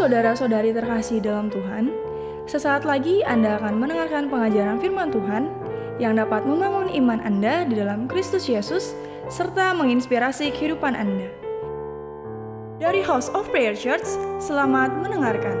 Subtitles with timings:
[0.00, 1.92] saudara-saudari terkasih dalam Tuhan,
[2.48, 5.52] sesaat lagi Anda akan mendengarkan pengajaran firman Tuhan
[6.00, 8.96] yang dapat membangun iman Anda di dalam Kristus Yesus
[9.28, 11.28] serta menginspirasi kehidupan Anda.
[12.80, 14.08] Dari House of Prayer Church,
[14.40, 15.60] selamat mendengarkan.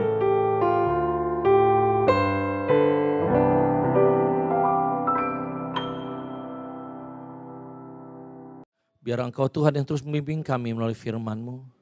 [9.04, 11.79] Biar Engkau Tuhan yang terus membimbing kami melalui firman-Mu.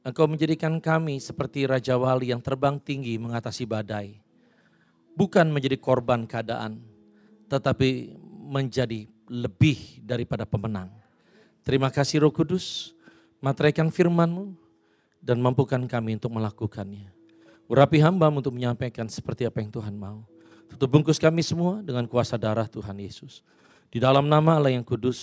[0.00, 4.16] Engkau menjadikan kami seperti Raja Wali yang terbang tinggi mengatasi badai.
[5.12, 6.80] Bukan menjadi korban keadaan,
[7.52, 8.16] tetapi
[8.48, 10.88] menjadi lebih daripada pemenang.
[11.60, 12.96] Terima kasih Roh Kudus,
[13.44, 14.56] materaikan firman-Mu
[15.20, 17.12] dan mampukan kami untuk melakukannya.
[17.68, 20.24] Urapi hamba untuk menyampaikan seperti apa yang Tuhan mau.
[20.66, 23.44] Tutup bungkus kami semua dengan kuasa darah Tuhan Yesus.
[23.92, 25.20] Di dalam nama Allah yang kudus,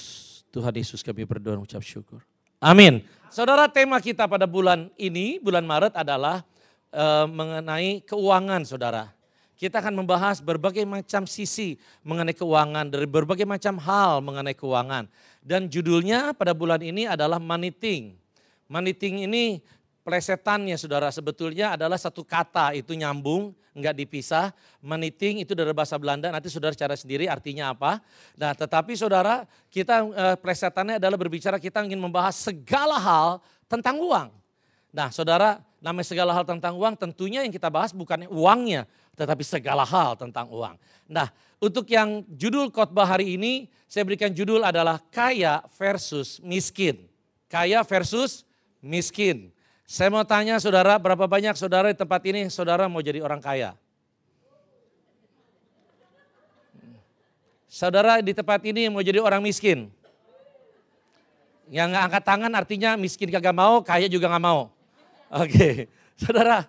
[0.54, 2.22] Tuhan Yesus kami berdoa dan ucap syukur.
[2.62, 3.02] Amin.
[3.28, 6.48] Saudara tema kita pada bulan ini, bulan Maret adalah
[6.96, 9.12] uh, mengenai keuangan saudara.
[9.60, 11.76] Kita akan membahas berbagai macam sisi
[12.08, 15.12] mengenai keuangan, dari berbagai macam hal mengenai keuangan.
[15.44, 18.16] Dan judulnya pada bulan ini adalah maniting.
[18.72, 19.60] Maniting ini
[20.08, 24.56] plesetannya saudara sebetulnya adalah satu kata itu nyambung, nggak dipisah.
[24.80, 28.00] Maniting itu dari bahasa Belanda, nanti saudara cara sendiri artinya apa.
[28.40, 34.32] Nah tetapi saudara kita eh, plesetannya adalah berbicara kita ingin membahas segala hal tentang uang.
[34.96, 38.88] Nah saudara namanya segala hal tentang uang tentunya yang kita bahas bukan uangnya
[39.20, 40.80] tetapi segala hal tentang uang.
[41.10, 47.10] Nah, untuk yang judul khotbah hari ini, saya berikan judul adalah kaya versus miskin.
[47.50, 48.46] Kaya versus
[48.78, 49.57] miskin.
[49.88, 53.72] Saya mau tanya saudara, berapa banyak saudara di tempat ini saudara mau jadi orang kaya?
[57.72, 59.88] Saudara di tempat ini mau jadi orang miskin?
[61.72, 64.68] Yang nggak angkat tangan artinya miskin kagak mau, kaya juga nggak mau.
[65.32, 65.88] Oke,
[66.20, 66.68] saudara,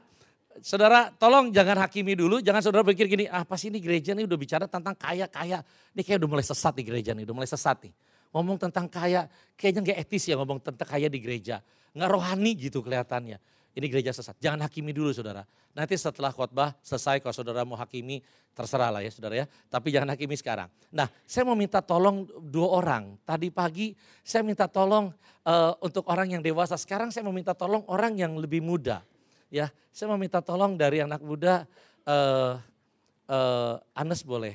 [0.62, 4.38] saudara tolong jangan hakimi dulu, jangan saudara pikir gini, ah pas ini gereja ini udah
[4.38, 5.66] bicara tentang kaya-kaya.
[5.90, 7.90] Ini kayak udah mulai sesat di gereja nih, udah mulai sesat nih.
[8.34, 11.64] Ngomong tentang kaya, kayaknya gak etis ya ngomong tentang kaya di gereja.
[11.96, 13.40] Nggak rohani gitu kelihatannya.
[13.78, 15.46] Ini gereja sesat, jangan hakimi dulu saudara.
[15.70, 18.18] Nanti setelah khotbah selesai kalau saudara mau hakimi,
[18.50, 19.46] terserah lah ya saudara ya.
[19.70, 20.66] Tapi jangan hakimi sekarang.
[20.90, 23.14] Nah saya mau minta tolong dua orang.
[23.22, 23.94] Tadi pagi
[24.26, 25.14] saya minta tolong
[25.46, 26.74] uh, untuk orang yang dewasa.
[26.74, 29.06] Sekarang saya mau minta tolong orang yang lebih muda
[29.48, 31.64] ya saya mau minta tolong dari anak muda
[32.04, 32.60] uh,
[33.28, 34.54] uh, Anes boleh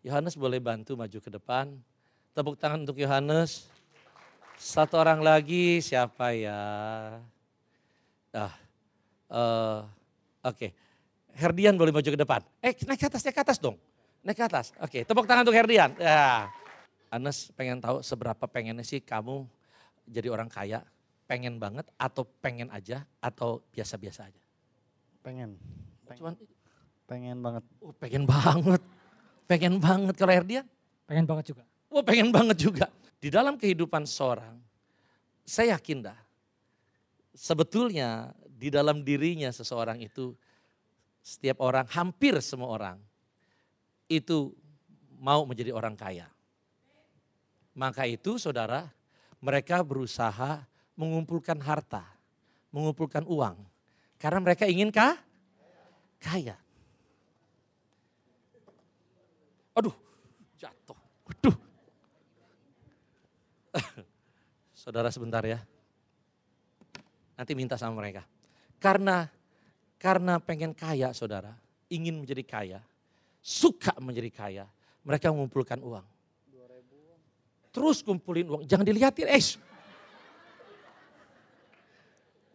[0.00, 1.76] Yohanes boleh bantu maju ke depan
[2.36, 3.66] tepuk tangan untuk Yohanes
[4.60, 6.62] satu orang lagi siapa ya
[8.30, 8.54] ah
[9.32, 9.80] uh,
[10.46, 10.70] oke okay.
[11.34, 13.76] Herdian boleh maju ke depan eh naik ke atas naik ke atas dong
[14.22, 16.46] naik ke atas oke okay, tepuk tangan untuk Herdian ya
[17.10, 19.42] Anes pengen tahu seberapa pengennya sih kamu
[20.06, 20.86] jadi orang kaya
[21.30, 24.42] pengen banget atau pengen aja atau biasa-biasa aja?
[25.22, 25.54] Pengen.
[26.02, 26.18] pengen.
[26.18, 26.34] Cuman
[27.06, 27.64] pengen banget.
[27.78, 28.82] Oh, pengen banget.
[29.46, 30.66] Pengen banget kalau Erdian?
[31.06, 31.62] Pengen banget juga.
[31.90, 32.86] Oh, pengen banget juga.
[33.18, 34.56] Di dalam kehidupan seorang,
[35.42, 36.18] saya yakin dah.
[37.34, 40.32] Sebetulnya di dalam dirinya seseorang itu
[41.20, 42.96] setiap orang, hampir semua orang
[44.08, 44.54] itu
[45.20, 46.30] mau menjadi orang kaya.
[47.76, 48.88] Maka itu saudara,
[49.42, 50.64] mereka berusaha
[50.96, 52.04] mengumpulkan harta,
[52.70, 53.56] mengumpulkan uang.
[54.20, 55.16] Karena mereka ingin kah?
[56.20, 56.56] Kaya.
[59.72, 59.96] Aduh,
[60.60, 60.98] jatuh.
[61.24, 61.56] Aduh.
[64.80, 65.60] Saudara sebentar ya.
[67.36, 68.24] Nanti minta sama mereka.
[68.80, 69.28] Karena
[70.00, 71.52] karena pengen kaya saudara,
[71.92, 72.80] ingin menjadi kaya,
[73.44, 74.64] suka menjadi kaya,
[75.04, 76.06] mereka mengumpulkan uang.
[77.70, 79.44] Terus kumpulin uang, jangan dilihatin, eh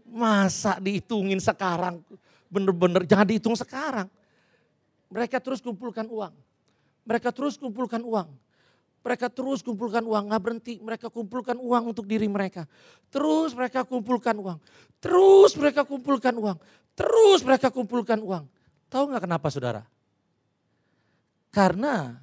[0.10, 2.02] Masa dihitungin sekarang?
[2.50, 4.10] Bener-bener jangan dihitung sekarang.
[5.14, 6.34] Mereka terus kumpulkan uang.
[7.06, 8.30] Mereka terus kumpulkan uang.
[9.06, 10.82] Mereka terus kumpulkan uang, nggak berhenti.
[10.82, 12.66] Mereka kumpulkan uang untuk diri mereka.
[13.14, 14.58] Terus mereka kumpulkan uang.
[14.98, 16.58] Terus mereka kumpulkan uang.
[16.98, 18.50] Terus mereka kumpulkan uang.
[18.90, 19.86] Tahu nggak kenapa saudara?
[21.54, 22.18] Karena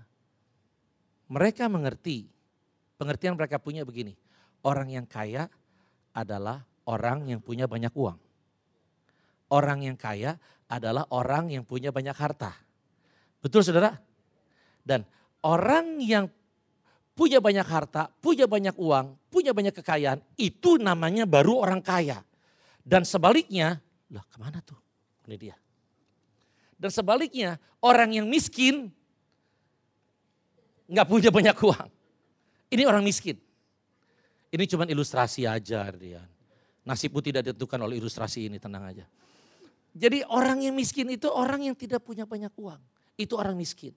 [1.30, 2.26] mereka mengerti,
[2.98, 4.18] pengertian mereka punya begini.
[4.66, 5.46] Orang yang kaya
[6.10, 8.18] adalah orang yang punya banyak uang.
[9.54, 10.34] Orang yang kaya
[10.66, 12.50] adalah orang yang punya banyak harta.
[13.38, 13.94] Betul saudara?
[14.82, 15.06] Dan
[15.46, 16.26] orang yang
[17.12, 22.24] punya banyak harta, punya banyak uang, punya banyak kekayaan, itu namanya baru orang kaya.
[22.82, 23.78] Dan sebaliknya,
[24.10, 24.78] lah ke mana tuh?
[25.28, 25.56] Ini dia.
[26.74, 28.90] Dan sebaliknya, orang yang miskin,
[30.90, 31.88] nggak punya banyak uang.
[32.72, 33.38] Ini orang miskin.
[34.52, 36.28] Ini cuma ilustrasi aja, Rian.
[36.82, 39.06] Nasibmu tidak ditentukan oleh ilustrasi ini, tenang aja.
[39.92, 42.80] Jadi orang yang miskin itu orang yang tidak punya banyak uang.
[43.14, 43.92] Itu orang miskin.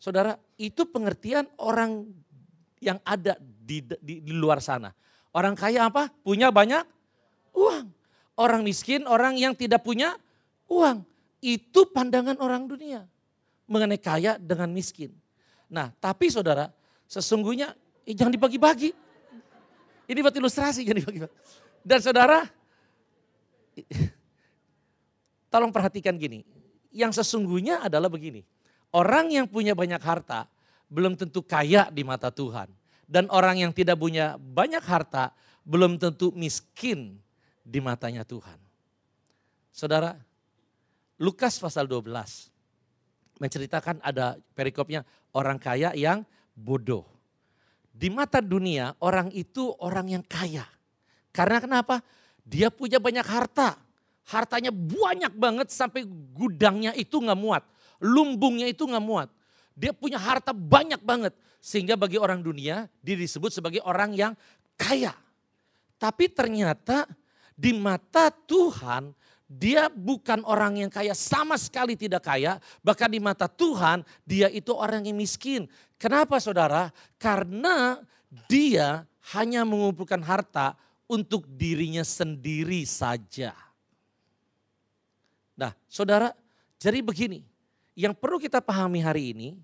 [0.00, 2.08] Saudara, itu pengertian orang
[2.80, 4.90] yang ada di, di, di luar sana.
[5.30, 6.10] Orang kaya apa?
[6.24, 6.82] Punya banyak
[7.54, 7.86] uang.
[8.40, 10.16] Orang miskin, orang yang tidak punya
[10.66, 11.04] uang.
[11.44, 13.04] Itu pandangan orang dunia
[13.70, 15.14] mengenai kaya dengan miskin.
[15.70, 16.74] Nah, tapi saudara,
[17.06, 18.90] sesungguhnya eh, jangan dibagi-bagi.
[20.10, 21.36] Ini buat ilustrasi, jangan dibagi-bagi.
[21.86, 22.42] Dan saudara,
[25.52, 26.42] tolong perhatikan gini.
[26.90, 28.42] Yang sesungguhnya adalah begini.
[28.90, 30.50] Orang yang punya banyak harta
[30.90, 32.68] belum tentu kaya di mata Tuhan.
[33.06, 35.30] Dan orang yang tidak punya banyak harta
[35.62, 37.18] belum tentu miskin
[37.62, 38.58] di matanya Tuhan.
[39.70, 40.18] Saudara,
[41.22, 42.10] Lukas pasal 12
[43.40, 47.06] menceritakan ada perikopnya orang kaya yang bodoh.
[47.90, 50.64] Di mata dunia orang itu orang yang kaya.
[51.30, 52.04] Karena kenapa?
[52.44, 53.78] Dia punya banyak harta.
[54.30, 57.64] Hartanya banyak banget sampai gudangnya itu nggak muat.
[57.98, 59.28] Lumbungnya itu nggak muat.
[59.80, 61.32] Dia punya harta banyak banget.
[61.56, 64.32] Sehingga bagi orang dunia dia disebut sebagai orang yang
[64.76, 65.16] kaya.
[65.96, 67.08] Tapi ternyata
[67.56, 69.16] di mata Tuhan
[69.50, 72.60] dia bukan orang yang kaya, sama sekali tidak kaya.
[72.84, 75.64] Bahkan di mata Tuhan dia itu orang yang miskin.
[75.96, 76.92] Kenapa saudara?
[77.16, 77.98] Karena
[78.46, 80.76] dia hanya mengumpulkan harta
[81.10, 83.56] untuk dirinya sendiri saja.
[85.58, 86.30] Nah saudara,
[86.78, 87.42] jadi begini.
[87.98, 89.58] Yang perlu kita pahami hari ini,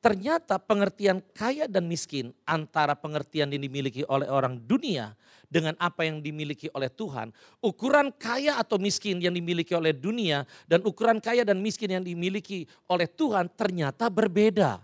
[0.00, 5.12] ternyata pengertian kaya dan miskin antara pengertian yang dimiliki oleh orang dunia
[5.52, 7.30] dengan apa yang dimiliki oleh Tuhan.
[7.60, 12.64] Ukuran kaya atau miskin yang dimiliki oleh dunia dan ukuran kaya dan miskin yang dimiliki
[12.88, 14.80] oleh Tuhan ternyata berbeda.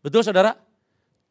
[0.00, 0.56] Betul saudara?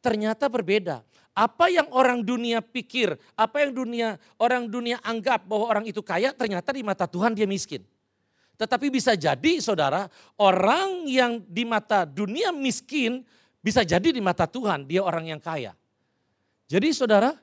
[0.04, 1.02] Ternyata berbeda.
[1.38, 4.08] Apa yang orang dunia pikir, apa yang dunia
[4.42, 7.86] orang dunia anggap bahwa orang itu kaya, ternyata di mata Tuhan dia miskin.
[8.58, 10.10] Tetapi bisa jadi saudara,
[10.42, 13.22] orang yang di mata dunia miskin
[13.62, 15.78] bisa jadi di mata Tuhan dia orang yang kaya.
[16.66, 17.38] Jadi saudara,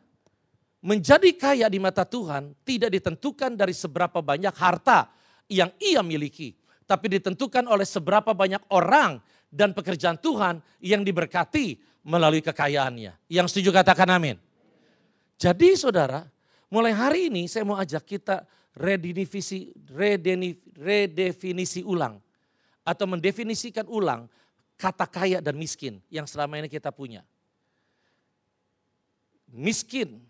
[0.84, 5.08] menjadi kaya di mata Tuhan tidak ditentukan dari seberapa banyak harta
[5.48, 6.52] yang ia miliki.
[6.84, 9.16] Tapi ditentukan oleh seberapa banyak orang
[9.48, 13.16] dan pekerjaan Tuhan yang diberkati melalui kekayaannya.
[13.32, 14.36] Yang setuju katakan amin.
[15.40, 16.28] Jadi saudara,
[16.68, 18.44] mulai hari ini saya mau ajak kita
[18.74, 19.70] redefinisi,
[20.78, 22.18] redefinisi ulang.
[22.84, 24.28] Atau mendefinisikan ulang
[24.76, 27.24] kata kaya dan miskin yang selama ini kita punya.
[29.54, 30.20] Miskin,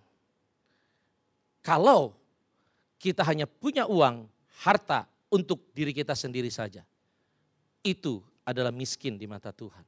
[1.64, 2.14] kalau
[3.00, 4.28] kita hanya punya uang,
[4.62, 6.84] harta untuk diri kita sendiri saja.
[7.82, 9.82] Itu adalah miskin di mata Tuhan.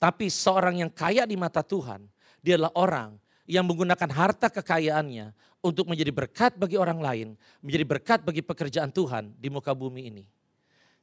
[0.00, 2.06] Tapi seorang yang kaya di mata Tuhan,
[2.40, 3.08] dia adalah orang
[3.46, 5.30] yang menggunakan harta kekayaannya
[5.62, 7.28] untuk menjadi berkat bagi orang lain,
[7.62, 10.24] menjadi berkat bagi pekerjaan Tuhan di muka bumi ini.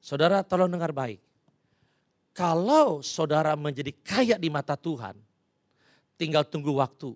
[0.03, 1.19] Saudara tolong dengar baik.
[2.35, 5.15] Kalau saudara menjadi kaya di mata Tuhan,
[6.19, 7.15] tinggal tunggu waktu.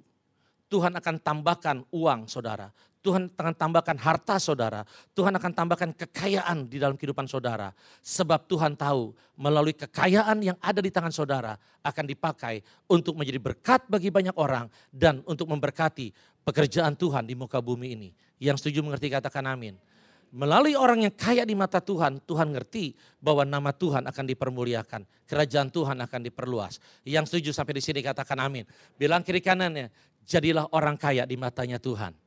[0.68, 2.72] Tuhan akan tambahkan uang saudara.
[3.08, 4.84] Tuhan akan tambahkan harta saudara.
[5.16, 7.72] Tuhan akan tambahkan kekayaan di dalam kehidupan saudara.
[8.04, 11.56] Sebab Tuhan tahu melalui kekayaan yang ada di tangan saudara
[11.88, 12.60] akan dipakai
[12.92, 16.12] untuk menjadi berkat bagi banyak orang dan untuk memberkati
[16.44, 18.10] pekerjaan Tuhan di muka bumi ini.
[18.44, 19.80] Yang setuju mengerti katakan amin.
[20.28, 22.92] Melalui orang yang kaya di mata Tuhan, Tuhan ngerti
[23.24, 25.08] bahwa nama Tuhan akan dipermuliakan.
[25.24, 26.84] Kerajaan Tuhan akan diperluas.
[27.08, 28.68] Yang setuju sampai di sini katakan amin.
[29.00, 29.88] Bilang kiri kanannya,
[30.28, 32.27] jadilah orang kaya di matanya Tuhan.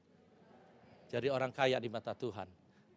[1.11, 2.47] Jadi orang kaya di mata Tuhan.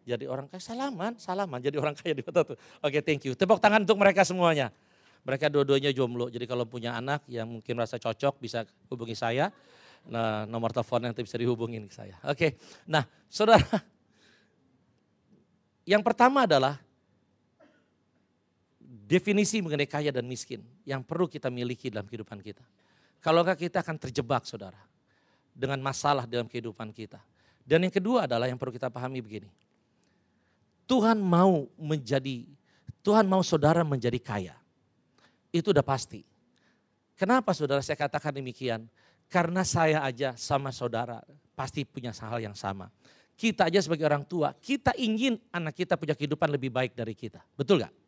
[0.06, 2.60] Jadi orang kaya, salaman, salaman jadi orang kaya di mata Tuhan.
[2.84, 3.34] Oke thank you.
[3.34, 4.70] Tepuk tangan untuk mereka semuanya.
[5.24, 9.48] Mereka dua-duanya jomblo, jadi kalau punya anak yang mungkin merasa cocok bisa hubungi saya.
[10.04, 12.12] Nah, nomor telepon yang bisa dihubungin ke saya.
[12.28, 13.64] Oke, nah saudara.
[15.88, 16.76] Yang pertama adalah
[19.08, 22.64] definisi mengenai kaya dan miskin yang perlu kita miliki dalam kehidupan kita.
[23.24, 24.80] Kalau enggak kita akan terjebak saudara
[25.56, 27.20] dengan masalah dalam kehidupan kita.
[27.64, 29.48] Dan yang kedua adalah yang perlu kita pahami begini.
[30.84, 32.44] Tuhan mau menjadi,
[33.00, 34.56] Tuhan mau saudara menjadi kaya.
[35.48, 36.20] Itu udah pasti.
[37.16, 38.84] Kenapa saudara saya katakan demikian?
[39.32, 41.24] Karena saya aja sama saudara
[41.56, 42.92] pasti punya hal yang sama.
[43.34, 47.42] Kita aja sebagai orang tua, kita ingin anak kita punya kehidupan lebih baik dari kita.
[47.56, 48.03] Betul gak?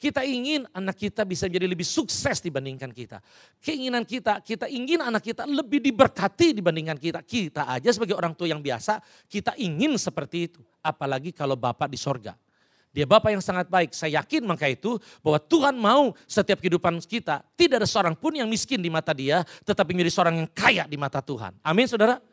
[0.00, 3.20] Kita ingin anak kita bisa menjadi lebih sukses dibandingkan kita.
[3.60, 7.20] Keinginan kita, kita ingin anak kita lebih diberkati dibandingkan kita.
[7.20, 8.96] Kita aja sebagai orang tua yang biasa,
[9.28, 10.64] kita ingin seperti itu.
[10.80, 12.32] Apalagi kalau Bapak di sorga.
[12.96, 13.92] Dia Bapak yang sangat baik.
[13.92, 17.44] Saya yakin maka itu bahwa Tuhan mau setiap kehidupan kita.
[17.52, 20.96] Tidak ada seorang pun yang miskin di mata dia, tetapi menjadi seorang yang kaya di
[20.96, 21.60] mata Tuhan.
[21.60, 22.29] Amin saudara.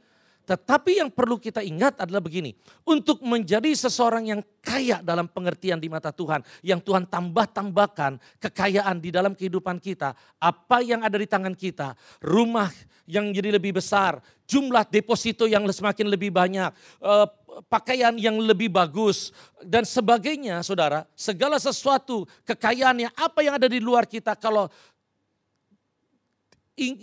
[0.47, 2.55] Tetapi yang perlu kita ingat adalah begini.
[2.87, 6.39] Untuk menjadi seseorang yang kaya dalam pengertian di mata Tuhan.
[6.63, 10.15] Yang Tuhan tambah-tambahkan kekayaan di dalam kehidupan kita.
[10.39, 11.99] Apa yang ada di tangan kita.
[12.23, 12.71] Rumah
[13.11, 14.23] yang jadi lebih besar.
[14.47, 16.71] Jumlah deposito yang semakin lebih banyak.
[17.03, 17.27] Eh,
[17.67, 19.35] pakaian yang lebih bagus.
[19.59, 21.03] Dan sebagainya saudara.
[21.11, 24.31] Segala sesuatu kekayaannya apa yang ada di luar kita.
[24.39, 24.71] Kalau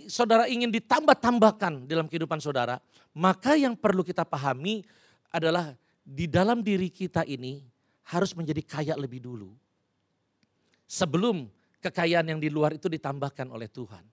[0.07, 2.79] saudara ingin ditambah-tambahkan dalam kehidupan saudara,
[3.11, 4.87] maka yang perlu kita pahami
[5.35, 7.59] adalah di dalam diri kita ini
[8.07, 9.51] harus menjadi kaya lebih dulu.
[10.87, 11.49] Sebelum
[11.83, 14.05] kekayaan yang di luar itu ditambahkan oleh Tuhan.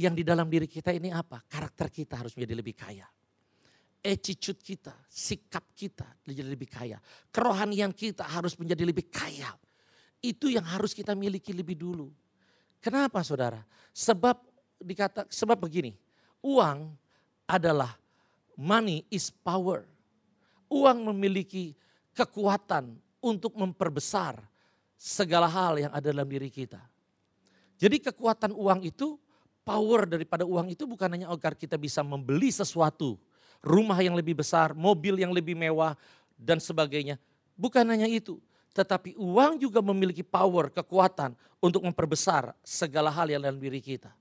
[0.00, 1.44] Yang di dalam diri kita ini apa?
[1.44, 3.04] Karakter kita harus menjadi lebih kaya.
[4.00, 6.96] Attitude kita, sikap kita menjadi lebih kaya.
[7.28, 9.52] Kerohanian kita harus menjadi lebih kaya.
[10.24, 12.08] Itu yang harus kita miliki lebih dulu.
[12.80, 13.60] Kenapa saudara?
[13.92, 14.40] Sebab
[14.80, 15.92] dikata sebab begini,
[16.40, 16.96] uang
[17.44, 17.96] adalah
[18.56, 19.84] money is power.
[20.72, 21.76] Uang memiliki
[22.16, 24.40] kekuatan untuk memperbesar
[24.96, 26.80] segala hal yang ada dalam diri kita.
[27.80, 29.16] Jadi kekuatan uang itu,
[29.64, 33.16] power daripada uang itu bukan hanya agar kita bisa membeli sesuatu,
[33.64, 35.96] rumah yang lebih besar, mobil yang lebih mewah
[36.36, 37.16] dan sebagainya.
[37.56, 38.36] Bukan hanya itu,
[38.70, 44.14] tetapi uang juga memiliki power, kekuatan untuk memperbesar segala hal yang dalam diri kita.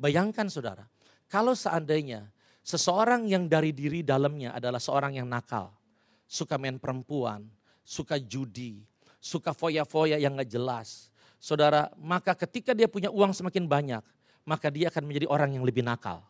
[0.00, 0.88] Bayangkan saudara,
[1.28, 2.24] kalau seandainya
[2.64, 5.76] seseorang yang dari diri dalamnya adalah seorang yang nakal,
[6.24, 7.44] suka main perempuan,
[7.84, 8.80] suka judi,
[9.20, 11.12] suka foya-foya yang gak jelas.
[11.36, 14.02] Saudara, maka ketika dia punya uang semakin banyak,
[14.48, 16.24] maka dia akan menjadi orang yang lebih nakal.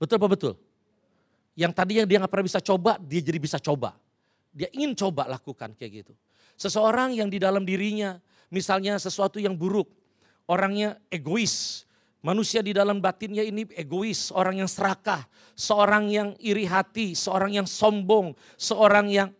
[0.00, 0.54] Betul apa betul?
[1.52, 4.00] Yang tadinya dia gak pernah bisa coba, dia jadi bisa coba.
[4.50, 6.12] Dia ingin coba lakukan kayak gitu.
[6.60, 8.20] Seseorang yang di dalam dirinya
[8.52, 9.88] misalnya sesuatu yang buruk.
[10.44, 11.88] Orangnya egois.
[12.20, 15.24] Manusia di dalam batinnya ini egois, orang yang serakah,
[15.56, 19.32] seorang yang iri hati, seorang yang sombong, seorang yang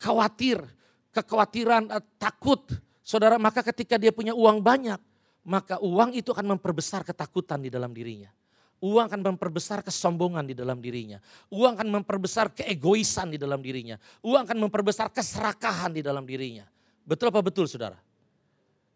[0.00, 0.64] khawatir,
[1.12, 2.64] kekhawatiran, eh, takut.
[3.04, 4.96] Saudara, maka ketika dia punya uang banyak,
[5.44, 8.32] maka uang itu akan memperbesar ketakutan di dalam dirinya.
[8.76, 11.16] Uang akan memperbesar kesombongan di dalam dirinya.
[11.48, 13.96] Uang akan memperbesar keegoisan di dalam dirinya.
[14.20, 16.68] Uang akan memperbesar keserakahan di dalam dirinya.
[17.08, 17.96] Betul apa betul saudara?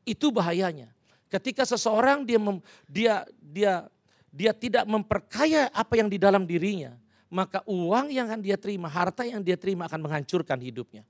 [0.04, 0.92] Itu bahayanya.
[1.32, 3.88] Ketika seseorang dia mem, dia dia
[4.28, 6.94] dia tidak memperkaya apa yang di dalam dirinya,
[7.32, 11.06] maka uang yang akan dia terima, harta yang dia terima akan menghancurkan hidupnya.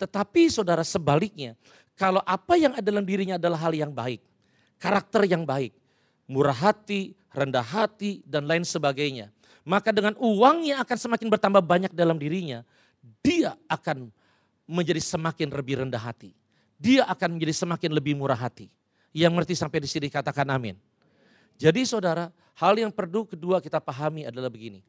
[0.00, 1.54] Tetapi saudara sebaliknya,
[1.92, 4.24] kalau apa yang ada dalam dirinya adalah hal yang baik,
[4.80, 5.76] karakter yang baik,
[6.24, 9.30] murah hati, rendah hati, dan lain sebagainya.
[9.62, 12.66] Maka dengan uangnya akan semakin bertambah banyak dalam dirinya,
[13.22, 14.10] dia akan
[14.66, 16.34] menjadi semakin lebih rendah hati.
[16.80, 18.72] Dia akan menjadi semakin lebih murah hati.
[19.10, 20.78] Yang mengerti sampai di sini katakan amin.
[21.60, 24.80] Jadi saudara, hal yang perlu kedua kita pahami adalah begini.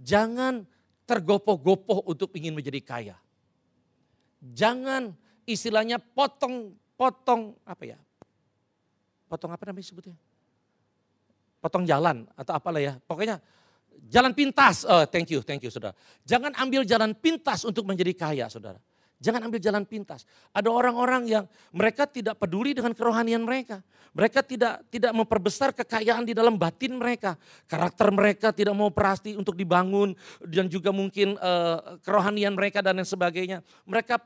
[0.00, 0.66] Jangan
[1.06, 3.16] tergopoh-gopoh untuk ingin menjadi kaya.
[4.42, 5.14] Jangan
[5.46, 7.98] istilahnya potong-potong apa ya?
[9.30, 10.18] Potong apa namanya sebutnya?
[11.66, 12.94] Potong jalan atau apalah ya.
[13.02, 13.42] Pokoknya
[14.06, 14.86] jalan pintas.
[14.86, 15.98] Oh, thank you, thank you saudara.
[16.22, 18.78] Jangan ambil jalan pintas untuk menjadi kaya saudara.
[19.16, 20.28] Jangan ambil jalan pintas.
[20.52, 23.80] Ada orang-orang yang mereka tidak peduli dengan kerohanian mereka.
[24.12, 27.34] Mereka tidak tidak memperbesar kekayaan di dalam batin mereka.
[27.64, 30.12] Karakter mereka tidak mau perasti untuk dibangun
[30.44, 33.64] dan juga mungkin uh, kerohanian mereka dan lain sebagainya.
[33.88, 34.20] Mereka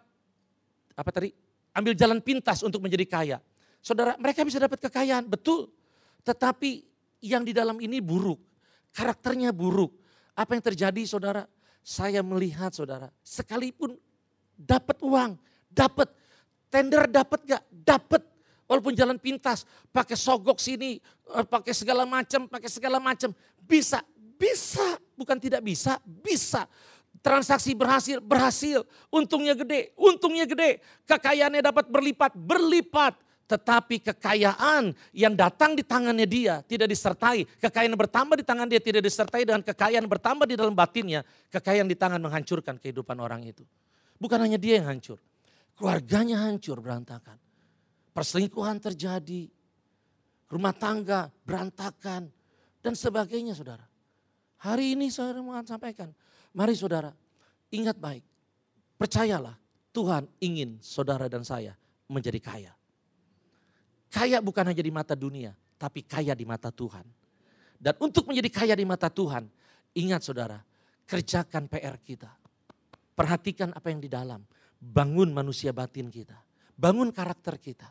[0.98, 1.30] apa tadi?
[1.70, 3.38] Ambil jalan pintas untuk menjadi kaya.
[3.78, 5.70] Saudara, mereka bisa dapat kekayaan, betul.
[6.26, 6.89] Tetapi
[7.20, 8.40] yang di dalam ini buruk.
[8.90, 9.94] Karakternya buruk.
[10.34, 11.44] Apa yang terjadi saudara?
[11.80, 13.96] Saya melihat saudara, sekalipun
[14.52, 15.40] dapat uang,
[15.72, 16.12] dapat
[16.68, 17.62] tender dapat gak?
[17.72, 18.22] Dapat.
[18.68, 21.00] Walaupun jalan pintas, pakai sogok sini,
[21.34, 23.34] eh, pakai segala macam, pakai segala macam.
[23.64, 23.98] Bisa,
[24.38, 25.00] bisa.
[25.18, 26.70] Bukan tidak bisa, bisa.
[27.18, 28.86] Transaksi berhasil, berhasil.
[29.10, 30.78] Untungnya gede, untungnya gede.
[31.08, 33.18] Kekayaannya dapat berlipat, berlipat
[33.50, 37.42] tetapi kekayaan yang datang di tangannya dia tidak disertai.
[37.58, 41.26] Kekayaan bertambah di tangan dia tidak disertai dengan kekayaan bertambah di dalam batinnya.
[41.50, 43.66] Kekayaan di tangan menghancurkan kehidupan orang itu.
[44.22, 45.18] Bukan hanya dia yang hancur.
[45.74, 47.34] Keluarganya hancur berantakan.
[48.14, 49.50] Perselingkuhan terjadi.
[50.46, 52.30] Rumah tangga berantakan.
[52.78, 53.82] Dan sebagainya saudara.
[54.62, 56.14] Hari ini saya mau sampaikan.
[56.54, 57.10] Mari saudara
[57.74, 58.22] ingat baik.
[58.94, 59.58] Percayalah
[59.90, 61.74] Tuhan ingin saudara dan saya
[62.06, 62.79] menjadi kaya.
[64.10, 67.06] Kaya bukan hanya di mata dunia, tapi kaya di mata Tuhan.
[67.80, 69.46] Dan untuk menjadi kaya di mata Tuhan,
[69.94, 70.58] ingat saudara,
[71.06, 72.28] kerjakan PR kita.
[73.14, 74.42] Perhatikan apa yang di dalam.
[74.80, 76.36] Bangun manusia batin kita.
[76.74, 77.88] Bangun karakter kita.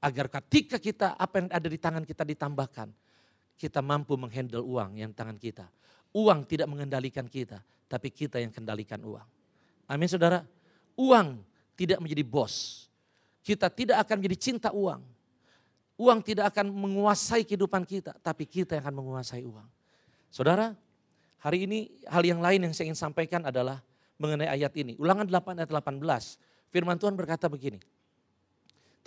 [0.00, 2.88] Agar ketika kita apa yang ada di tangan kita ditambahkan.
[3.56, 5.64] kita mampu menghandle uang yang tangan kita.
[6.12, 9.24] Uang tidak mengendalikan kita, tapi kita yang kendalikan uang.
[9.88, 10.44] Amin saudara.
[10.92, 11.40] Uang
[11.72, 12.84] tidak menjadi bos.
[13.40, 15.15] Kita tidak akan menjadi cinta uang.
[15.96, 19.64] Uang tidak akan menguasai kehidupan kita, tapi kita yang akan menguasai uang.
[20.28, 20.76] Saudara,
[21.40, 23.80] hari ini hal yang lain yang saya ingin sampaikan adalah
[24.20, 24.92] mengenai ayat ini.
[25.00, 26.04] Ulangan 8 ayat 18.
[26.68, 27.80] Firman Tuhan berkata begini.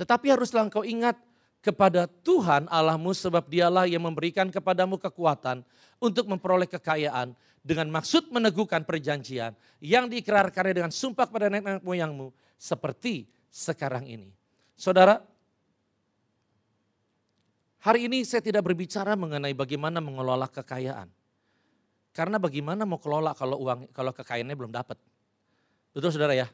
[0.01, 1.19] Tetapi haruslah engkau ingat
[1.60, 5.62] kepada Tuhan Allahmu sebab dialah yang memberikan kepadamu kekuatan
[6.00, 9.51] untuk memperoleh kekayaan dengan maksud meneguhkan perjanjian
[9.84, 14.31] yang diikrarkan dengan sumpah kepada nenek-nenek moyangmu seperti sekarang ini.
[14.79, 15.19] Saudara,
[17.79, 21.07] hari ini saya tidak berbicara mengenai bagaimana mengelola kekayaan.
[22.09, 24.98] Karena bagaimana mau kelola kalau uang kalau kekayaannya belum dapat.
[25.93, 26.50] Betul Saudara ya?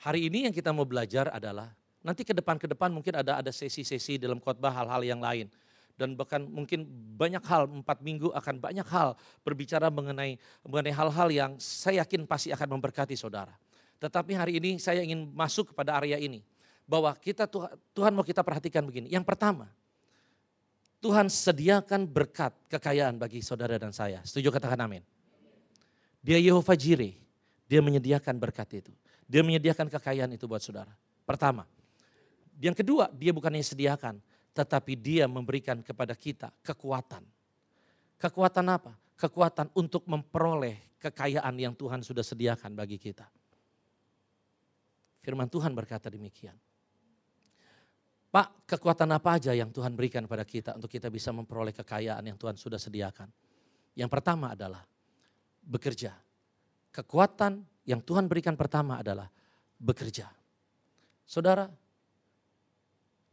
[0.00, 3.52] Hari ini yang kita mau belajar adalah Nanti ke depan ke depan mungkin ada ada
[3.52, 5.52] sesi-sesi dalam khotbah hal-hal yang lain
[6.00, 6.88] dan bahkan mungkin
[7.20, 9.12] banyak hal empat minggu akan banyak hal
[9.44, 13.52] berbicara mengenai mengenai hal-hal yang saya yakin pasti akan memberkati saudara.
[14.00, 16.40] Tetapi hari ini saya ingin masuk kepada area ini
[16.88, 17.44] bahwa kita
[17.92, 19.12] Tuhan mau kita perhatikan begini.
[19.12, 19.68] Yang pertama,
[21.00, 24.20] Tuhan sediakan berkat kekayaan bagi saudara dan saya.
[24.20, 25.00] Setuju katakan amin.
[26.20, 27.16] Dia Yehova Jireh,
[27.64, 28.92] dia menyediakan berkat itu.
[29.24, 30.92] Dia menyediakan kekayaan itu buat saudara.
[31.24, 31.64] Pertama,
[32.60, 34.20] yang kedua, dia bukannya sediakan,
[34.52, 37.24] tetapi dia memberikan kepada kita kekuatan.
[38.20, 38.92] Kekuatan apa?
[39.16, 43.24] Kekuatan untuk memperoleh kekayaan yang Tuhan sudah sediakan bagi kita.
[45.24, 46.56] Firman Tuhan berkata demikian.
[48.30, 52.38] Pak, kekuatan apa aja yang Tuhan berikan kepada kita untuk kita bisa memperoleh kekayaan yang
[52.38, 53.26] Tuhan sudah sediakan?
[53.98, 54.86] Yang pertama adalah
[55.66, 56.14] bekerja.
[56.94, 59.26] Kekuatan yang Tuhan berikan pertama adalah
[59.82, 60.30] bekerja.
[61.26, 61.66] Saudara,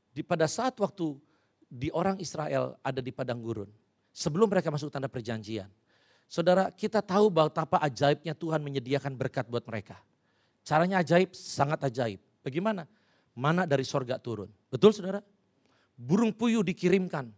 [0.10, 1.14] di pada saat waktu
[1.70, 3.70] di orang Israel ada di padang gurun,
[4.10, 5.70] sebelum mereka masuk tanda perjanjian.
[6.26, 10.02] Saudara, kita tahu bahwa tapa ajaibnya Tuhan menyediakan berkat buat mereka.
[10.66, 12.20] Caranya ajaib, sangat ajaib.
[12.42, 12.90] Bagaimana?
[13.38, 14.50] Mana dari sorga turun.
[14.74, 15.22] Betul saudara?
[15.94, 17.30] Burung puyuh dikirimkan.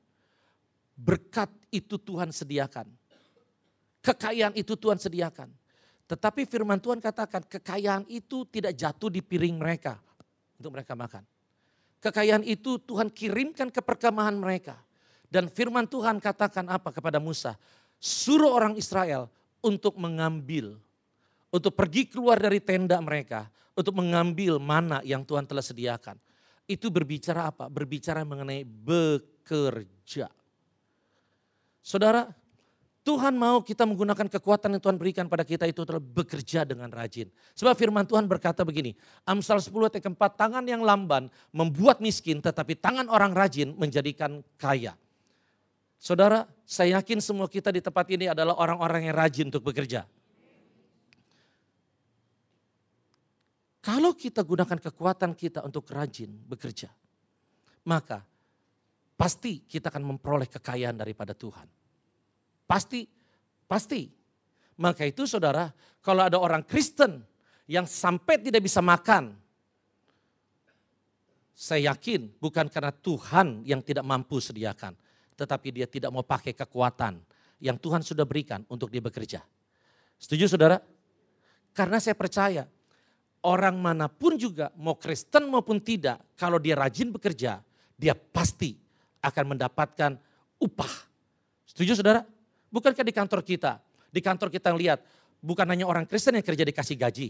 [0.95, 2.87] Berkat itu Tuhan sediakan.
[3.99, 5.51] Kekayaan itu Tuhan sediakan.
[6.07, 9.99] Tetapi firman Tuhan katakan kekayaan itu tidak jatuh di piring mereka
[10.55, 11.23] untuk mereka makan.
[11.99, 14.79] Kekayaan itu Tuhan kirimkan ke perkemahan mereka.
[15.27, 17.59] Dan firman Tuhan katakan apa kepada Musa?
[17.99, 19.27] Suruh orang Israel
[19.59, 20.79] untuk mengambil,
[21.49, 26.17] untuk pergi keluar dari tenda mereka, untuk mengambil mana yang Tuhan telah sediakan.
[26.69, 27.65] Itu berbicara apa?
[27.65, 30.29] Berbicara mengenai bekerja.
[31.81, 32.29] Saudara,
[33.01, 37.25] Tuhan mau kita menggunakan kekuatan yang Tuhan berikan pada kita itu adalah bekerja dengan rajin.
[37.57, 38.93] Sebab firman Tuhan berkata begini,
[39.25, 44.93] Amsal 10 ayat keempat, tangan yang lamban membuat miskin tetapi tangan orang rajin menjadikan kaya.
[45.97, 50.05] Saudara, saya yakin semua kita di tempat ini adalah orang-orang yang rajin untuk bekerja.
[53.79, 56.91] Kalau kita gunakan kekuatan kita untuk rajin bekerja,
[57.87, 58.19] maka
[59.15, 61.67] pasti kita akan memperoleh kekayaan daripada Tuhan.
[62.67, 63.07] Pasti,
[63.65, 64.11] pasti.
[64.79, 65.71] Maka itu saudara,
[66.03, 67.23] kalau ada orang Kristen
[67.67, 69.35] yang sampai tidak bisa makan,
[71.55, 74.95] saya yakin bukan karena Tuhan yang tidak mampu sediakan,
[75.35, 77.19] tetapi dia tidak mau pakai kekuatan
[77.59, 79.43] yang Tuhan sudah berikan untuk dia bekerja.
[80.15, 80.79] Setuju saudara?
[81.75, 82.63] Karena saya percaya
[83.45, 87.63] orang mana pun juga mau Kristen maupun tidak, kalau dia rajin bekerja,
[87.95, 88.75] dia pasti
[89.23, 90.15] akan mendapatkan
[90.59, 90.93] upah.
[91.67, 92.23] Setuju saudara?
[92.69, 94.99] Bukankah di kantor kita, di kantor kita lihat
[95.39, 97.27] bukan hanya orang Kristen yang kerja dikasih gaji.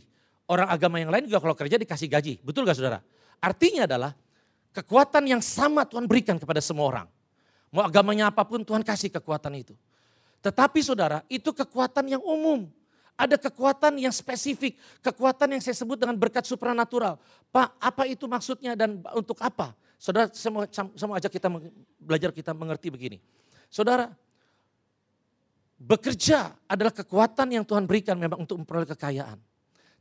[0.50, 2.34] Orang agama yang lain juga kalau kerja dikasih gaji.
[2.42, 3.06] Betul gak saudara?
[3.38, 4.12] Artinya adalah
[4.74, 7.08] kekuatan yang sama Tuhan berikan kepada semua orang.
[7.70, 9.78] Mau agamanya apa pun Tuhan kasih kekuatan itu.
[10.42, 12.66] Tetapi saudara itu kekuatan yang umum.
[13.20, 17.20] Ada kekuatan yang spesifik, kekuatan yang saya sebut dengan berkat supranatural.
[17.52, 19.76] Pak, apa itu maksudnya dan untuk apa?
[20.00, 21.52] Saudara, saya mau, saya mau ajak kita
[22.00, 23.20] belajar kita mengerti begini.
[23.68, 24.08] Saudara,
[25.80, 29.40] Bekerja adalah kekuatan yang Tuhan berikan memang untuk memperoleh kekayaan.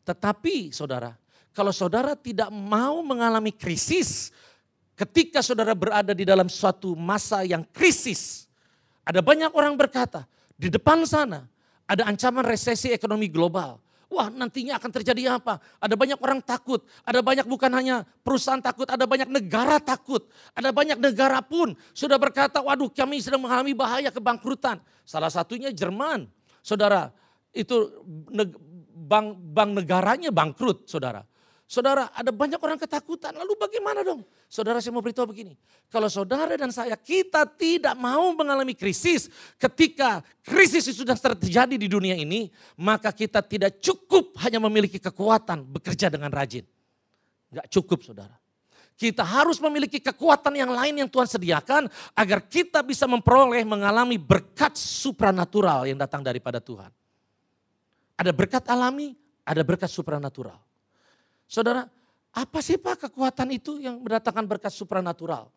[0.02, 1.14] Tetapi saudara,
[1.54, 4.34] kalau saudara tidak mau mengalami krisis,
[4.98, 8.50] ketika saudara berada di dalam suatu masa yang krisis,
[9.06, 10.26] ada banyak orang berkata,
[10.58, 11.46] di depan sana
[11.88, 13.80] ada ancaman resesi ekonomi global.
[14.08, 15.60] Wah nantinya akan terjadi apa?
[15.76, 20.24] Ada banyak orang takut, ada banyak bukan hanya perusahaan takut, ada banyak negara takut.
[20.56, 24.80] Ada banyak negara pun sudah berkata, waduh kami sedang mengalami bahaya kebangkrutan.
[25.04, 26.24] Salah satunya Jerman.
[26.64, 27.12] Saudara,
[27.52, 27.92] itu
[28.96, 31.27] bank, bank negaranya bangkrut saudara.
[31.68, 33.28] Saudara, ada banyak orang ketakutan.
[33.36, 34.24] Lalu bagaimana dong?
[34.48, 35.52] Saudara, saya mau beritahu begini.
[35.92, 39.28] Kalau saudara dan saya, kita tidak mau mengalami krisis.
[39.60, 42.48] Ketika krisis sudah terjadi di dunia ini,
[42.80, 46.64] maka kita tidak cukup hanya memiliki kekuatan bekerja dengan rajin.
[47.52, 48.32] Enggak cukup saudara.
[48.96, 51.84] Kita harus memiliki kekuatan yang lain yang Tuhan sediakan
[52.16, 56.88] agar kita bisa memperoleh mengalami berkat supranatural yang datang daripada Tuhan.
[58.16, 59.12] Ada berkat alami,
[59.44, 60.67] ada berkat supranatural.
[61.48, 61.88] Saudara,
[62.36, 65.48] apa sih Pak kekuatan itu yang mendatangkan berkat supranatural?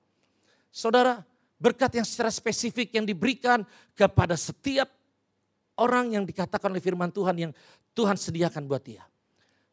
[0.71, 1.19] Saudara,
[1.59, 4.87] berkat yang secara spesifik yang diberikan kepada setiap
[5.75, 7.51] orang yang dikatakan oleh firman Tuhan yang
[7.91, 9.03] Tuhan sediakan buat dia.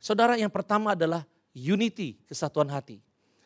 [0.02, 1.22] Saudara, yang pertama adalah
[1.54, 2.98] unity, kesatuan hati.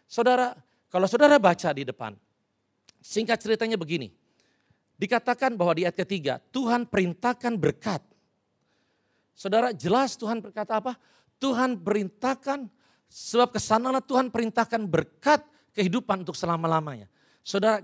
[0.08, 0.56] Saudara,
[0.88, 2.16] kalau saudara baca di depan,
[3.00, 4.12] singkat ceritanya begini.
[4.96, 8.00] Dikatakan bahwa di ayat ketiga, Tuhan perintahkan berkat.
[9.32, 10.94] Saudara, jelas Tuhan berkata apa?
[11.42, 12.70] Tuhan perintahkan,
[13.10, 15.42] sebab ke sanalah Tuhan perintahkan berkat
[15.74, 17.10] kehidupan untuk selama-lamanya.
[17.42, 17.82] Saudara,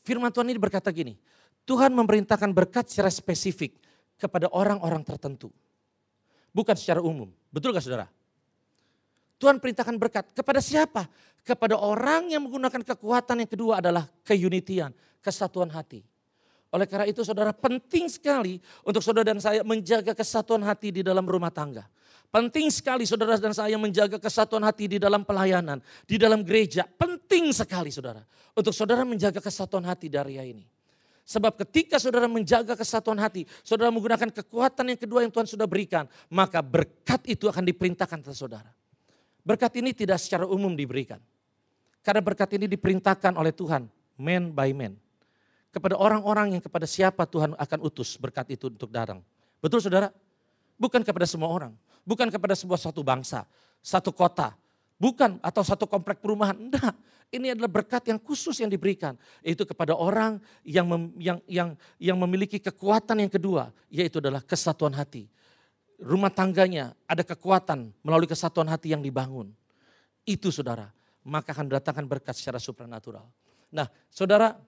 [0.00, 1.20] firman Tuhan ini berkata gini,
[1.68, 3.76] Tuhan memerintahkan berkat secara spesifik
[4.16, 5.52] kepada orang-orang tertentu.
[6.56, 7.28] Bukan secara umum.
[7.52, 8.08] Betul gak saudara?
[9.36, 11.10] Tuhan perintahkan berkat kepada siapa?
[11.42, 16.06] Kepada orang yang menggunakan kekuatan yang kedua adalah keunitian, kesatuan hati.
[16.72, 21.28] Oleh karena itu saudara penting sekali untuk saudara dan saya menjaga kesatuan hati di dalam
[21.28, 21.84] rumah tangga.
[22.32, 26.88] Penting sekali saudara dan saya menjaga kesatuan hati di dalam pelayanan, di dalam gereja.
[26.88, 28.24] Penting sekali saudara.
[28.56, 30.64] Untuk saudara menjaga kesatuan hati dari ini.
[31.28, 36.08] Sebab ketika saudara menjaga kesatuan hati, saudara menggunakan kekuatan yang kedua yang Tuhan sudah berikan,
[36.32, 38.72] maka berkat itu akan diperintahkan kepada saudara.
[39.44, 41.20] Berkat ini tidak secara umum diberikan.
[42.00, 45.01] Karena berkat ini diperintahkan oleh Tuhan, man by man
[45.72, 49.24] kepada orang-orang yang kepada siapa Tuhan akan utus berkat itu untuk datang.
[49.58, 50.12] Betul saudara?
[50.76, 51.72] Bukan kepada semua orang.
[52.04, 53.48] Bukan kepada sebuah satu bangsa,
[53.80, 54.52] satu kota.
[55.00, 56.54] Bukan atau satu komplek perumahan.
[56.54, 56.94] Enggak.
[57.32, 59.16] Ini adalah berkat yang khusus yang diberikan.
[59.40, 63.72] Itu kepada orang yang, mem, yang, yang, yang memiliki kekuatan yang kedua.
[63.88, 65.26] Yaitu adalah kesatuan hati.
[65.98, 69.50] Rumah tangganya ada kekuatan melalui kesatuan hati yang dibangun.
[70.22, 70.92] Itu saudara.
[71.22, 73.26] Maka akan mendatangkan berkat secara supranatural.
[73.72, 74.58] Nah saudara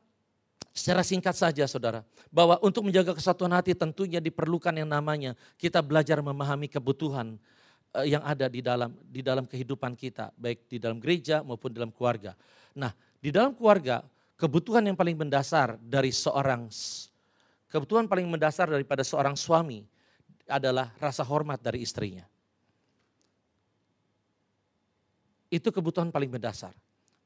[0.75, 2.03] Secara singkat saja saudara,
[2.35, 7.39] bahwa untuk menjaga kesatuan hati tentunya diperlukan yang namanya kita belajar memahami kebutuhan
[7.95, 11.95] eh, yang ada di dalam di dalam kehidupan kita, baik di dalam gereja maupun dalam
[11.95, 12.35] keluarga.
[12.75, 12.91] Nah,
[13.23, 14.03] di dalam keluarga
[14.35, 16.67] kebutuhan yang paling mendasar dari seorang
[17.71, 19.87] kebutuhan paling mendasar daripada seorang suami
[20.51, 22.27] adalah rasa hormat dari istrinya.
[25.47, 26.75] Itu kebutuhan paling mendasar.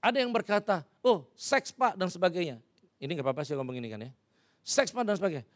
[0.05, 2.61] Ada yang berkata, oh seks pak dan sebagainya.
[2.99, 4.11] Ini gak apa-apa sih ngomong ini kan ya.
[4.63, 5.47] Seks dan sebagainya.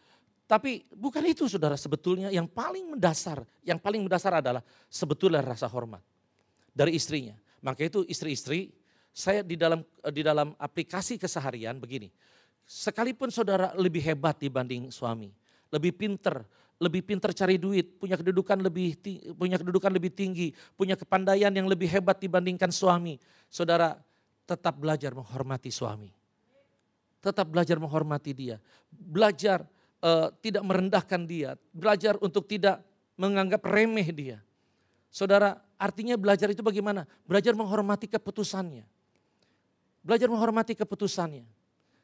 [0.47, 3.43] Tapi bukan itu saudara sebetulnya yang paling mendasar.
[3.67, 6.03] Yang paling mendasar adalah sebetulnya rasa hormat
[6.71, 7.35] dari istrinya.
[7.63, 8.71] Maka itu istri-istri
[9.13, 12.11] saya di dalam di dalam aplikasi keseharian begini.
[12.63, 15.29] Sekalipun saudara lebih hebat dibanding suami,
[15.69, 16.47] lebih pinter,
[16.79, 18.97] lebih pinter cari duit, punya kedudukan lebih
[19.35, 23.19] punya kedudukan lebih tinggi, punya kepandaian yang lebih hebat dibandingkan suami,
[23.51, 23.99] saudara
[24.47, 26.22] tetap belajar menghormati suami
[27.23, 28.59] tetap belajar menghormati dia.
[28.91, 29.63] Belajar
[30.03, 31.55] uh, tidak merendahkan dia.
[31.71, 32.83] Belajar untuk tidak
[33.15, 34.39] menganggap remeh dia.
[35.13, 37.07] Saudara, artinya belajar itu bagaimana?
[37.23, 38.83] Belajar menghormati keputusannya.
[40.03, 41.47] Belajar menghormati keputusannya.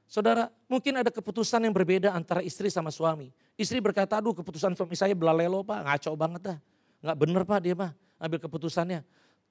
[0.08, 3.28] Saudara, mungkin ada keputusan yang berbeda antara istri sama suami.
[3.60, 6.58] Istri berkata, aduh keputusan suami saya belalelo pak, ngaco banget dah.
[7.04, 9.00] Nggak bener pak dia pak, ambil keputusannya.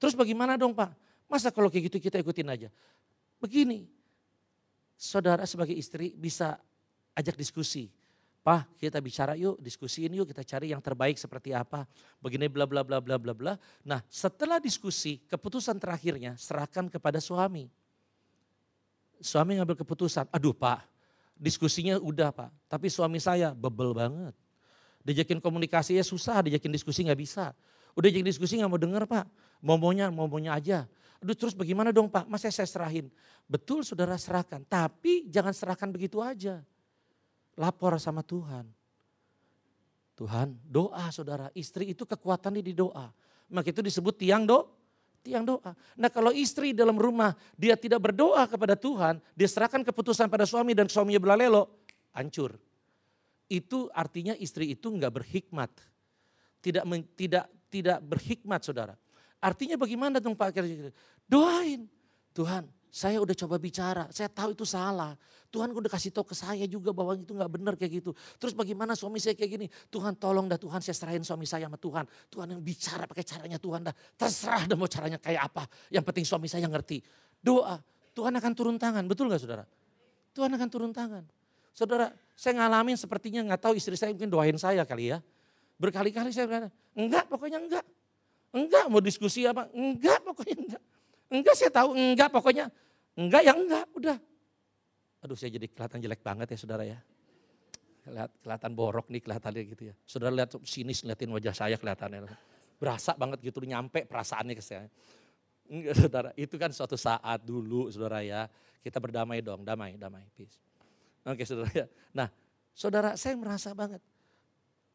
[0.02, 0.90] Terus bagaimana dong pak?
[1.30, 2.68] Masa kalau kayak gitu kita ikutin aja?
[3.38, 3.86] Begini,
[4.98, 6.58] saudara sebagai istri bisa
[7.14, 7.86] ajak diskusi.
[8.42, 11.86] Pak, kita bicara yuk, diskusiin yuk, kita cari yang terbaik seperti apa.
[12.18, 13.54] Begini bla bla bla bla bla bla.
[13.86, 17.70] Nah, setelah diskusi, keputusan terakhirnya serahkan kepada suami.
[19.18, 20.86] Suami ngambil keputusan, aduh Pak,
[21.34, 24.34] diskusinya udah Pak, tapi suami saya bebel banget.
[25.02, 27.50] Dijakin komunikasinya susah, dijakin diskusi nggak bisa.
[27.98, 29.26] Udah jadi diskusi nggak mau denger Pak,
[29.60, 30.86] mau maunya aja.
[31.18, 33.10] Aduh terus bagaimana dong Pak, masa saya serahin?
[33.50, 36.62] Betul saudara serahkan, tapi jangan serahkan begitu aja.
[37.58, 38.70] Lapor sama Tuhan.
[40.14, 43.10] Tuhan doa saudara, istri itu kekuatan di doa.
[43.50, 44.66] Maka itu disebut tiang do,
[45.22, 45.74] tiang doa.
[45.98, 50.74] Nah kalau istri dalam rumah dia tidak berdoa kepada Tuhan, dia serahkan keputusan pada suami
[50.74, 51.82] dan suaminya belalelo,
[52.14, 52.54] hancur.
[53.50, 55.70] Itu artinya istri itu enggak berhikmat.
[56.62, 58.94] Tidak tidak tidak berhikmat saudara.
[59.38, 60.54] Artinya bagaimana dong Pak?
[61.28, 61.86] Doain.
[62.34, 65.12] Tuhan Saya udah coba bicara, saya tahu itu salah.
[65.52, 68.16] Tuhan udah kasih tahu ke saya juga bahwa itu nggak benar kayak gitu.
[68.40, 69.66] Terus bagaimana suami saya kayak gini?
[69.92, 72.08] Tuhan tolong dah Tuhan saya serahin suami saya sama Tuhan.
[72.32, 73.94] Tuhan yang bicara pakai caranya Tuhan dah.
[74.16, 75.68] Terserah dah mau caranya kayak apa.
[75.92, 77.04] Yang penting suami saya ngerti.
[77.44, 77.76] Doa,
[78.16, 79.04] Tuhan akan turun tangan.
[79.04, 79.64] Betul gak saudara?
[80.32, 81.24] Tuhan akan turun tangan.
[81.76, 85.20] Saudara, saya ngalamin sepertinya nggak tahu istri saya mungkin doain saya kali ya.
[85.78, 87.86] Berkali-kali saya berkata, enggak pokoknya enggak.
[88.48, 90.82] Enggak mau diskusi apa, enggak pokoknya enggak.
[91.28, 92.66] Enggak saya tahu, enggak pokoknya.
[93.18, 94.16] Enggak ya enggak, udah.
[95.20, 96.98] Aduh saya jadi kelihatan jelek banget ya saudara ya.
[98.08, 99.94] Lihat, kelihatan borok nih kelihatannya gitu ya.
[100.08, 102.24] Saudara lihat sinis liatin wajah saya kelihatannya.
[102.80, 104.88] Berasa banget gitu, nyampe perasaannya ke saya.
[105.68, 108.48] Enggak saudara, itu kan suatu saat dulu saudara ya.
[108.80, 110.56] Kita berdamai dong, damai, damai, peace.
[111.28, 111.86] Oke saudara ya.
[112.16, 112.32] Nah
[112.72, 114.00] saudara saya merasa banget.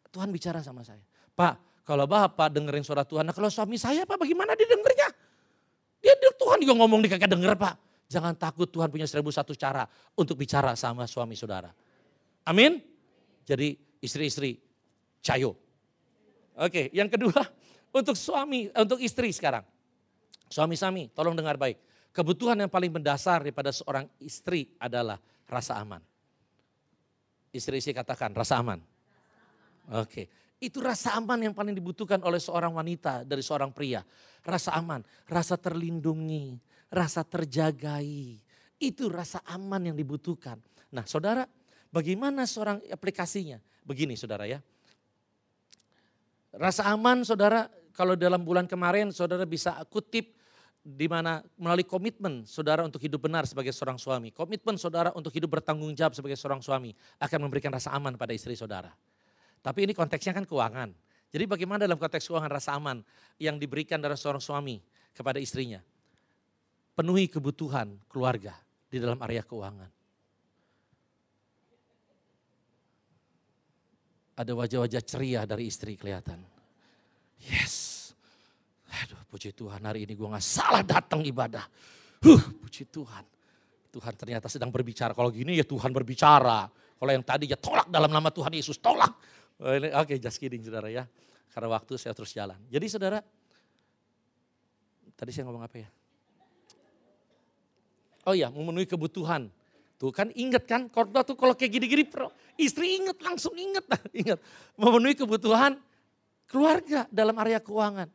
[0.10, 1.02] Tuhan bicara sama saya.
[1.34, 5.10] Pak, kalau Bapak dengerin suara Tuhan, nah kalau suami saya Pak bagaimana dia dengernya?
[6.04, 7.76] Dia, Tuhan juga ngomong di kakak denger Pak.
[8.08, 11.72] Jangan takut Tuhan punya seribu satu cara untuk bicara sama suami saudara.
[12.48, 12.80] Amin.
[13.44, 14.60] Jadi istri-istri
[15.24, 15.56] cayo.
[16.60, 17.40] Oke yang kedua
[18.00, 19.64] untuk suami, untuk istri sekarang.
[20.52, 21.80] Suami-suami tolong dengar baik.
[22.14, 25.18] Kebutuhan yang paling mendasar daripada seorang istri adalah
[25.50, 26.00] rasa aman.
[27.50, 28.78] Istri-istri katakan rasa aman.
[29.98, 30.43] Oke.
[30.64, 34.00] Itu rasa aman yang paling dibutuhkan oleh seorang wanita dari seorang pria.
[34.48, 36.56] Rasa aman, rasa terlindungi,
[36.88, 38.40] rasa terjagai.
[38.80, 40.56] Itu rasa aman yang dibutuhkan.
[40.96, 41.44] Nah saudara,
[41.92, 43.60] bagaimana seorang aplikasinya?
[43.84, 44.64] Begini saudara ya.
[46.56, 50.32] Rasa aman saudara, kalau dalam bulan kemarin saudara bisa kutip
[50.80, 54.32] di mana melalui komitmen saudara untuk hidup benar sebagai seorang suami.
[54.32, 58.56] Komitmen saudara untuk hidup bertanggung jawab sebagai seorang suami akan memberikan rasa aman pada istri
[58.56, 58.96] saudara.
[59.64, 60.92] Tapi ini konteksnya kan keuangan.
[61.32, 63.00] Jadi bagaimana dalam konteks keuangan rasa aman
[63.40, 64.78] yang diberikan dari seorang suami
[65.16, 65.80] kepada istrinya?
[66.94, 68.54] Penuhi kebutuhan keluarga
[68.92, 69.90] di dalam area keuangan.
[74.38, 76.38] Ada wajah-wajah ceria dari istri kelihatan.
[77.42, 78.14] Yes.
[78.94, 81.66] Aduh puji Tuhan hari ini gue gak salah datang ibadah.
[82.22, 83.26] Huh, puji Tuhan.
[83.94, 85.18] Tuhan ternyata sedang berbicara.
[85.18, 86.66] Kalau gini ya Tuhan berbicara.
[86.70, 89.14] Kalau yang tadi ya tolak dalam nama Tuhan Yesus, tolak.
[89.62, 91.06] Oke, okay, just kidding saudara ya.
[91.54, 92.58] Karena waktu saya terus jalan.
[92.66, 93.22] Jadi saudara,
[95.14, 95.90] tadi saya ngomong apa ya?
[98.26, 99.54] Oh iya, memenuhi kebutuhan.
[100.02, 102.10] Tuh kan inget kan, korban tuh kalau kayak gini-gini,
[102.58, 103.86] istri inget, langsung inget.
[104.26, 104.40] inget.
[104.74, 105.78] Memenuhi kebutuhan
[106.50, 108.10] keluarga dalam area keuangan.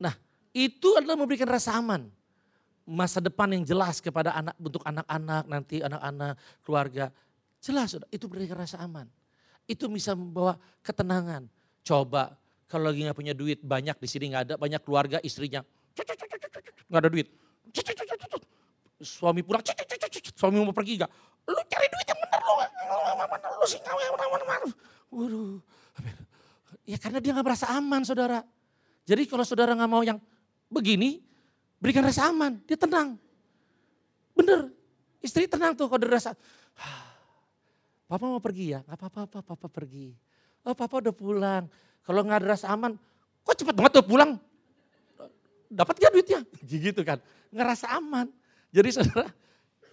[0.00, 0.14] Nah,
[0.56, 2.08] itu adalah memberikan rasa aman.
[2.88, 7.12] Masa depan yang jelas kepada anak untuk anak-anak, nanti anak-anak, keluarga.
[7.60, 9.08] Jelas, itu memberikan rasa aman
[9.64, 11.48] itu bisa membawa ketenangan.
[11.84, 12.36] Coba
[12.68, 15.62] kalau lagi nggak punya duit banyak di sini nggak ada banyak keluarga istrinya
[16.88, 17.28] nggak ada duit.
[19.04, 19.60] Suami pulang,
[20.32, 21.10] suami mau pergi gak?
[21.44, 22.54] Lu cari duit yang bener lu,
[23.60, 23.80] lu sih
[25.14, 25.62] Waduh,
[26.82, 28.42] ya karena dia nggak merasa aman saudara.
[29.04, 30.18] Jadi kalau saudara nggak mau yang
[30.72, 31.20] begini,
[31.78, 33.14] berikan rasa aman, dia tenang.
[34.34, 34.72] Bener,
[35.22, 36.30] istri tenang tuh kalau dia rasa,
[38.14, 38.78] Papa mau pergi ya?
[38.86, 40.14] Gak apa-apa, papa pergi.
[40.62, 41.66] Oh papa udah pulang.
[42.06, 42.94] Kalau nggak rasa aman,
[43.42, 44.38] kok cepet banget tuh pulang?
[45.66, 46.40] Dapat gak duitnya?
[46.62, 47.18] Gitu kan.
[47.50, 48.30] Ngerasa aman.
[48.70, 49.34] Jadi saudara,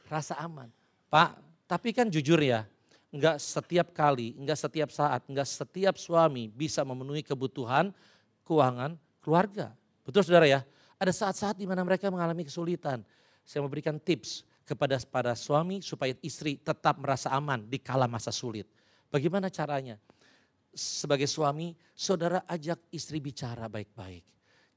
[0.06, 0.70] rasa aman.
[1.10, 2.70] Pak, tapi kan jujur ya,
[3.10, 7.90] nggak setiap kali, nggak setiap saat, nggak setiap suami bisa memenuhi kebutuhan
[8.46, 9.74] keuangan keluarga.
[10.06, 10.62] Betul saudara ya?
[11.02, 13.02] Ada saat-saat di mana mereka mengalami kesulitan.
[13.50, 18.70] Saya memberikan tips kepada para suami supaya istri tetap merasa aman di kala masa sulit.
[19.12, 20.00] Bagaimana caranya?
[20.72, 24.24] Sebagai suami, saudara ajak istri bicara baik-baik.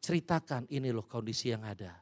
[0.03, 1.95] Ceritakan ini loh kondisi yang ada.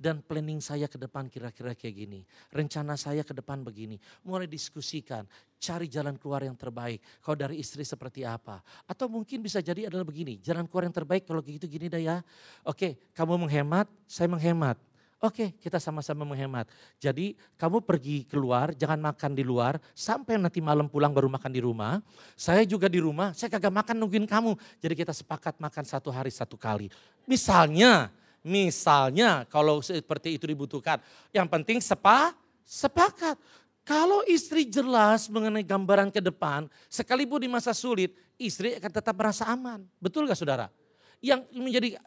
[0.00, 2.20] Dan planning saya ke depan kira-kira kayak gini.
[2.48, 4.00] Rencana saya ke depan begini.
[4.24, 5.28] Mulai diskusikan,
[5.60, 7.04] cari jalan keluar yang terbaik.
[7.20, 8.64] Kalau dari istri seperti apa.
[8.88, 12.16] Atau mungkin bisa jadi adalah begini, jalan keluar yang terbaik kalau gitu gini dah ya.
[12.64, 14.80] Oke, kamu menghemat, saya menghemat
[15.20, 16.64] Oke, kita sama-sama menghemat.
[16.96, 21.60] Jadi kamu pergi keluar, jangan makan di luar, sampai nanti malam pulang baru makan di
[21.60, 22.00] rumah.
[22.32, 24.56] Saya juga di rumah, saya kagak makan nungguin kamu.
[24.80, 26.88] Jadi kita sepakat makan satu hari satu kali.
[27.28, 28.08] Misalnya,
[28.40, 30.96] misalnya kalau seperti itu dibutuhkan.
[31.36, 32.32] Yang penting sepa,
[32.64, 33.36] sepakat.
[33.84, 39.44] Kalau istri jelas mengenai gambaran ke depan, sekalipun di masa sulit, istri akan tetap merasa
[39.52, 39.84] aman.
[40.00, 40.72] Betul gak saudara?
[41.20, 42.00] Yang menjadi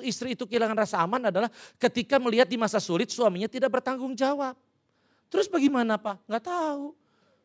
[0.00, 4.56] istri itu kehilangan rasa aman adalah ketika melihat di masa sulit suaminya tidak bertanggung jawab.
[5.28, 6.24] Terus bagaimana Pak?
[6.24, 6.96] Nggak tahu.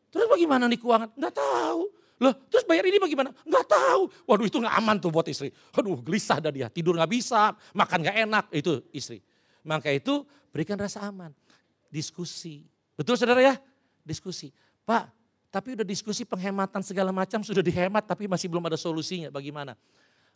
[0.08, 1.12] Terus bagaimana nih keuangan?
[1.12, 1.80] Nggak tahu.
[2.16, 3.28] Loh, terus bayar ini bagaimana?
[3.44, 4.02] Nggak tahu.
[4.24, 5.52] Waduh itu nggak aman tuh buat istri.
[5.76, 8.44] Aduh gelisah dah dia, tidur nggak bisa, makan nggak enak.
[8.56, 9.20] Itu istri.
[9.60, 11.30] Maka itu berikan rasa aman.
[11.86, 12.66] diskusi.
[12.98, 13.54] Betul saudara ya?
[14.02, 14.52] Diskusi.
[14.84, 15.08] Pak,
[15.48, 19.32] tapi udah diskusi penghematan segala macam sudah dihemat tapi masih belum ada solusinya.
[19.32, 19.78] Bagaimana?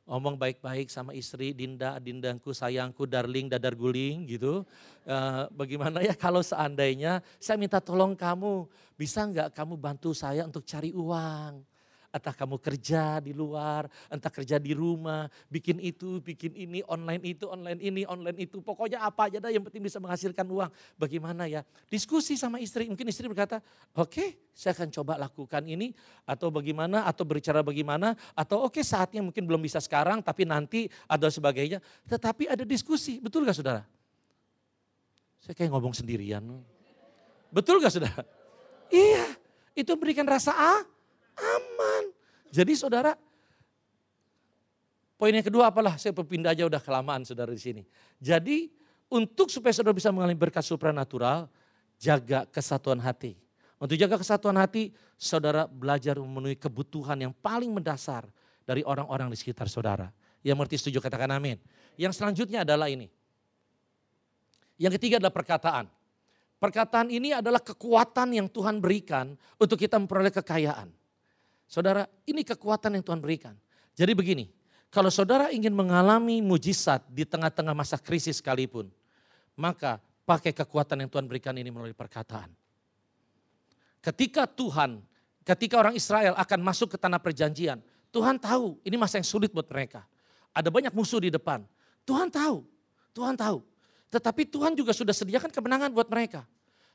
[0.09, 4.67] Ngomong baik-baik sama istri, Dinda, Dindangku, sayangku, darling, dadar guling gitu.
[5.07, 5.17] E,
[5.55, 8.67] bagaimana ya kalau seandainya saya minta tolong kamu,
[8.99, 11.63] bisa nggak kamu bantu saya untuk cari uang?
[12.11, 17.47] Entah kamu kerja di luar, entah kerja di rumah, bikin itu, bikin ini, online itu,
[17.47, 18.59] online ini, online itu.
[18.59, 20.71] Pokoknya apa aja dah yang penting bisa menghasilkan uang.
[20.99, 21.63] Bagaimana ya?
[21.87, 23.63] Diskusi sama istri, mungkin istri berkata,
[23.95, 25.95] oke okay, saya akan coba lakukan ini.
[26.27, 28.19] Atau bagaimana, atau berbicara bagaimana.
[28.35, 31.79] Atau oke okay, saatnya mungkin belum bisa sekarang, tapi nanti ada sebagainya.
[32.11, 33.87] Tetapi ada diskusi, betul gak saudara?
[35.39, 36.43] Saya kayak ngomong sendirian.
[37.55, 38.27] Betul gak saudara?
[38.91, 39.39] Iya,
[39.79, 40.83] itu memberikan rasa ah,
[41.41, 42.05] aman.
[42.53, 43.17] Jadi saudara,
[45.17, 47.83] poin yang kedua apalah, saya berpindah aja udah kelamaan saudara di sini.
[48.21, 48.69] Jadi
[49.11, 51.51] untuk supaya saudara bisa mengalami berkat supranatural,
[51.99, 53.35] jaga kesatuan hati.
[53.81, 58.29] Untuk jaga kesatuan hati, saudara belajar memenuhi kebutuhan yang paling mendasar
[58.63, 60.13] dari orang-orang di sekitar saudara.
[60.45, 61.57] Yang mengerti setuju katakan amin.
[61.97, 63.09] Yang selanjutnya adalah ini.
[64.81, 65.85] Yang ketiga adalah perkataan.
[66.61, 70.93] Perkataan ini adalah kekuatan yang Tuhan berikan untuk kita memperoleh kekayaan.
[71.71, 73.55] Saudara, ini kekuatan yang Tuhan berikan.
[73.95, 74.51] Jadi begini,
[74.91, 78.91] kalau saudara ingin mengalami mujizat di tengah-tengah masa krisis sekalipun,
[79.55, 82.51] maka pakai kekuatan yang Tuhan berikan ini melalui perkataan.
[84.03, 84.99] Ketika Tuhan,
[85.47, 87.79] ketika orang Israel akan masuk ke tanah perjanjian,
[88.11, 90.03] Tuhan tahu ini masa yang sulit buat mereka.
[90.51, 91.63] Ada banyak musuh di depan.
[92.03, 92.67] Tuhan tahu,
[93.15, 93.63] Tuhan tahu.
[94.11, 96.43] Tetapi Tuhan juga sudah sediakan kemenangan buat mereka.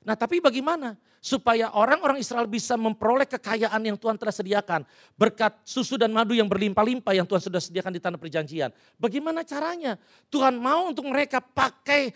[0.06, 0.94] Nah tapi bagaimana
[1.26, 4.86] supaya orang-orang Israel bisa memperoleh kekayaan yang Tuhan telah sediakan.
[5.18, 8.70] Berkat susu dan madu yang berlimpah-limpah yang Tuhan sudah sediakan di tanah perjanjian.
[9.02, 9.98] Bagaimana caranya?
[10.30, 12.14] Tuhan mau untuk mereka pakai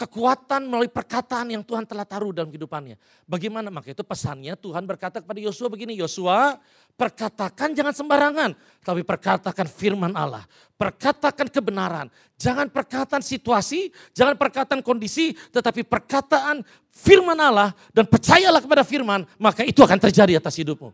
[0.00, 2.96] kekuatan melalui perkataan yang Tuhan telah taruh dalam kehidupannya.
[3.28, 3.68] Bagaimana?
[3.68, 6.56] Maka itu pesannya Tuhan berkata kepada Yosua begini, Yosua
[6.96, 10.48] perkatakan jangan sembarangan, tapi perkatakan firman Allah.
[10.80, 12.08] Perkatakan kebenaran,
[12.40, 19.68] jangan perkataan situasi, jangan perkataan kondisi, tetapi perkataan firman Allah dan percayalah kepada firman, maka
[19.68, 20.88] itu akan terjadi atas hidupmu.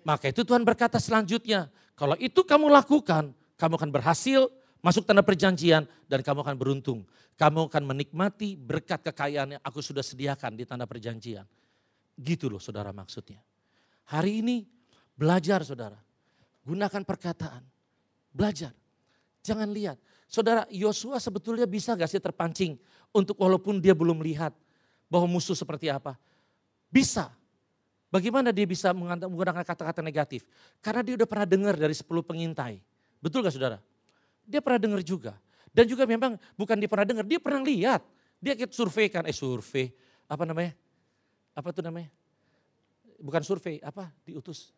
[0.00, 4.48] Maka itu Tuhan berkata selanjutnya, kalau itu kamu lakukan, kamu akan berhasil
[4.80, 7.00] masuk tanah perjanjian dan kamu akan beruntung.
[7.36, 11.48] Kamu akan menikmati berkat kekayaan yang aku sudah sediakan di tanah perjanjian.
[12.20, 13.40] Gitu loh saudara maksudnya.
[14.12, 14.68] Hari ini
[15.16, 15.96] belajar saudara.
[16.64, 17.64] Gunakan perkataan.
[18.28, 18.76] Belajar.
[19.40, 19.96] Jangan lihat.
[20.28, 22.76] Saudara Yosua sebetulnya bisa gak sih terpancing
[23.10, 24.54] untuk walaupun dia belum lihat
[25.08, 26.14] bahwa musuh seperti apa.
[26.92, 27.32] Bisa.
[28.10, 30.44] Bagaimana dia bisa menggunakan kata-kata negatif?
[30.82, 32.82] Karena dia udah pernah dengar dari 10 pengintai.
[33.18, 33.78] Betul gak saudara?
[34.50, 35.38] Dia pernah dengar juga.
[35.70, 38.02] Dan juga memang bukan dia pernah dengar, dia pernah lihat.
[38.42, 39.94] Dia ikut survei kan, eh survei,
[40.26, 40.74] apa namanya?
[41.54, 42.10] Apa tuh namanya?
[43.22, 44.10] Bukan survei, apa?
[44.26, 44.74] Diutus.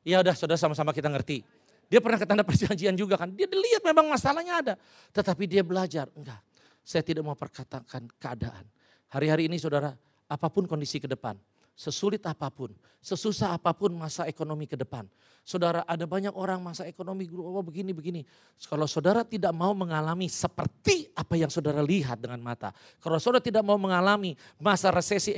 [0.00, 1.44] Ya udah, saudara sama-sama kita ngerti.
[1.90, 3.28] Dia pernah ke tanda perjanjian juga kan.
[3.34, 4.74] Dia lihat memang masalahnya ada.
[5.12, 6.40] Tetapi dia belajar, enggak.
[6.80, 8.64] Saya tidak mau perkatakan keadaan.
[9.10, 9.92] Hari-hari ini saudara,
[10.30, 11.34] apa pun kondisi ke depan,
[11.80, 12.68] sesulit apa pun,
[13.00, 15.08] sesusah apa pun masa ekonomi ke depan.
[15.40, 18.20] Saudara, ada banyak orang masa ekonomi oh begini begini.
[18.68, 23.64] Kalau saudara tidak mau mengalami seperti apa yang saudara lihat dengan mata, kalau saudara tidak
[23.64, 25.32] mau mengalami masa resesi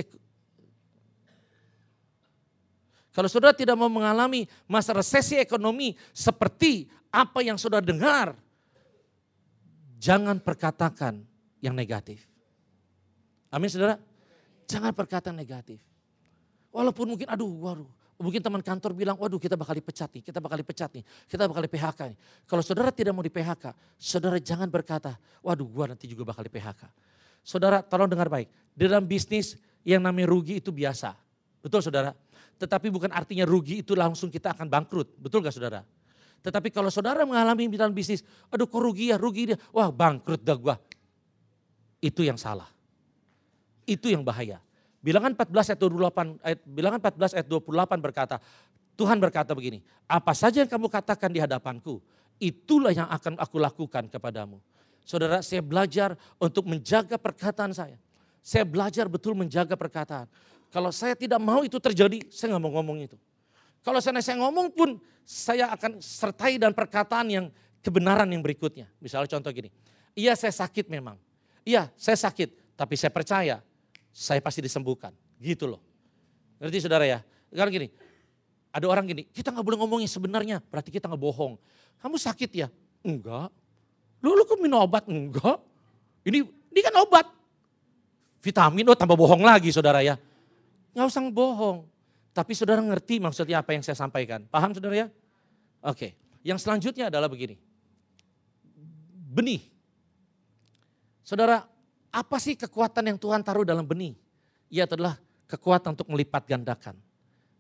[3.13, 8.33] kalau saudara tidak mau mengalami masa resesi ekonomi seperti apa yang saudara dengar,
[10.01, 11.21] jangan perkatakan
[11.61, 12.25] yang negatif.
[13.53, 14.01] Amin saudara?
[14.65, 15.92] Jangan perkataan negatif.
[16.73, 20.57] Walaupun mungkin aduh waduh, mungkin teman kantor bilang waduh kita bakal dipecat nih, kita bakal
[20.57, 22.19] dipecat nih, kita bakal di PHK nih.
[22.49, 26.53] Kalau saudara tidak mau di PHK, saudara jangan berkata waduh gua nanti juga bakal di
[26.53, 26.83] PHK.
[27.45, 31.13] Saudara tolong dengar baik, di dalam bisnis yang namanya rugi itu biasa.
[31.61, 32.17] Betul saudara?
[32.57, 35.19] Tetapi bukan artinya rugi itu langsung kita akan bangkrut.
[35.19, 35.83] Betul gak saudara?
[36.43, 39.59] Tetapi kalau saudara mengalami dalam bisnis, aduh kok rugi ya, rugi dia.
[39.75, 40.79] Wah bangkrut dah gua.
[42.03, 42.67] Itu yang salah.
[43.87, 44.63] Itu yang bahaya.
[45.03, 48.37] Bilangan 14 ayat 28 ayat bilangan 14 ayat 28 berkata,
[48.95, 51.99] Tuhan berkata begini, apa saja yang kamu katakan di hadapanku,
[52.39, 54.63] itulah yang akan aku lakukan kepadamu.
[55.03, 57.99] Saudara, saya belajar untuk menjaga perkataan saya.
[58.39, 60.31] Saya belajar betul menjaga perkataan.
[60.71, 63.19] Kalau saya tidak mau itu terjadi, saya nggak mau ngomong itu.
[63.83, 67.47] Kalau saya, saya ngomong pun, saya akan sertai dan perkataan yang
[67.83, 68.87] kebenaran yang berikutnya.
[69.03, 69.75] Misalnya contoh gini,
[70.15, 71.19] iya saya sakit memang.
[71.67, 73.63] Iya saya sakit, tapi saya percaya
[74.13, 75.11] saya pasti disembuhkan.
[75.41, 75.81] Gitu loh.
[76.61, 77.25] Ngerti saudara ya?
[77.51, 77.89] Sekarang gini,
[78.73, 81.59] ada orang gini, kita nggak boleh ngomongin sebenarnya, berarti kita nggak bohong.
[82.01, 82.69] Kamu sakit ya?
[83.03, 83.51] Enggak.
[84.23, 85.05] Lu, lu kok minum obat?
[85.11, 85.59] Enggak.
[86.23, 87.27] Ini, ini kan obat.
[88.43, 90.19] vitamin, oh tambah bohong lagi saudara ya.
[90.91, 91.87] Nggak usah bohong.
[92.35, 94.43] Tapi saudara ngerti maksudnya apa yang saya sampaikan.
[94.51, 95.07] Paham saudara ya?
[95.79, 97.55] Oke, yang selanjutnya adalah begini.
[99.31, 99.63] Benih.
[101.23, 101.63] Saudara,
[102.13, 104.13] apa sih kekuatan yang Tuhan taruh dalam benih?
[104.69, 105.17] Ia adalah
[105.49, 107.01] kekuatan untuk melipat gandakan.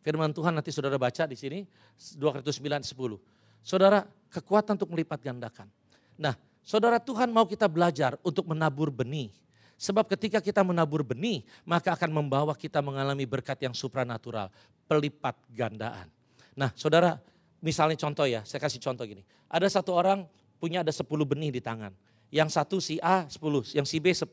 [0.04, 1.64] Firman Tuhan nanti saudara baca di sini
[1.96, 3.64] 2 Korintus 9 10.
[3.64, 5.70] Saudara, kekuatan untuk melipat gandakan.
[6.18, 9.30] Nah, saudara Tuhan mau kita belajar untuk menabur benih.
[9.78, 14.50] Sebab ketika kita menabur benih, maka akan membawa kita mengalami berkat yang supranatural,
[14.86, 16.06] pelipat gandaan.
[16.54, 17.18] Nah, saudara,
[17.62, 19.22] misalnya contoh ya, saya kasih contoh gini.
[19.50, 20.26] Ada satu orang
[20.58, 21.94] punya ada 10 benih di tangan.
[22.32, 24.24] Yang satu si A 10, yang si B 10.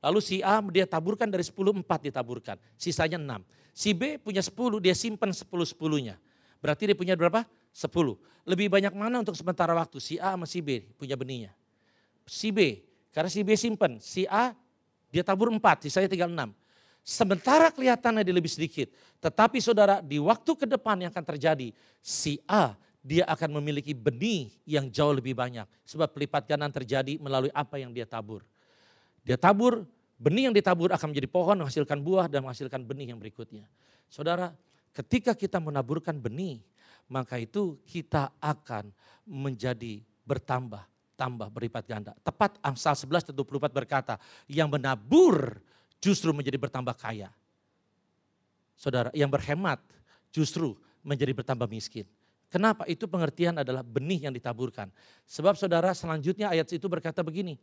[0.00, 2.56] Lalu si A dia taburkan dari 10, 4 ditaburkan.
[2.80, 3.44] Sisanya 6.
[3.76, 6.16] Si B punya 10, dia simpan 10-10-nya.
[6.64, 7.44] Berarti dia punya berapa?
[7.76, 8.16] 10.
[8.48, 10.00] Lebih banyak mana untuk sementara waktu?
[10.00, 11.52] Si A sama si B punya benihnya.
[12.24, 12.80] Si B,
[13.12, 14.00] karena si B simpan.
[14.00, 14.56] Si A
[15.12, 16.48] dia tabur 4, sisanya tinggal 6.
[17.04, 18.88] Sementara kelihatannya dia lebih sedikit.
[19.20, 21.68] Tetapi saudara di waktu ke depan yang akan terjadi.
[22.00, 22.72] Si A
[23.04, 25.68] dia akan memiliki benih yang jauh lebih banyak.
[25.84, 28.40] Sebab pelipat gandaan terjadi melalui apa yang dia tabur.
[29.20, 29.84] Dia tabur,
[30.16, 33.68] benih yang ditabur akan menjadi pohon, menghasilkan buah dan menghasilkan benih yang berikutnya.
[34.08, 34.56] Saudara,
[34.96, 36.64] ketika kita menaburkan benih,
[37.04, 38.88] maka itu kita akan
[39.28, 40.80] menjadi bertambah,
[41.20, 42.12] tambah berlipat ganda.
[42.24, 44.16] Tepat Amsal 11 24 berkata,
[44.48, 45.60] yang menabur
[46.00, 47.28] justru menjadi bertambah kaya.
[48.80, 49.84] Saudara, yang berhemat
[50.32, 50.72] justru
[51.04, 52.08] menjadi bertambah miskin.
[52.54, 52.86] Kenapa?
[52.86, 54.86] Itu pengertian adalah benih yang ditaburkan.
[55.26, 57.58] Sebab saudara selanjutnya ayat itu berkata begini,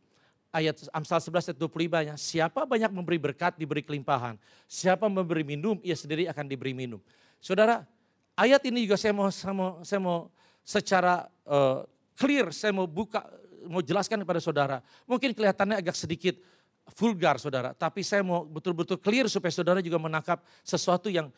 [0.51, 4.35] ayat Amsal 11 ayat 25 nya, siapa banyak memberi berkat diberi kelimpahan,
[4.67, 6.99] siapa memberi minum ia sendiri akan diberi minum.
[7.39, 7.87] Saudara,
[8.35, 10.27] ayat ini juga saya mau saya mau, saya mau
[10.59, 11.87] secara uh,
[12.19, 13.23] clear saya mau buka
[13.71, 14.83] mau jelaskan kepada saudara.
[15.07, 16.35] Mungkin kelihatannya agak sedikit
[16.99, 21.31] vulgar saudara, tapi saya mau betul-betul clear supaya saudara juga menangkap sesuatu yang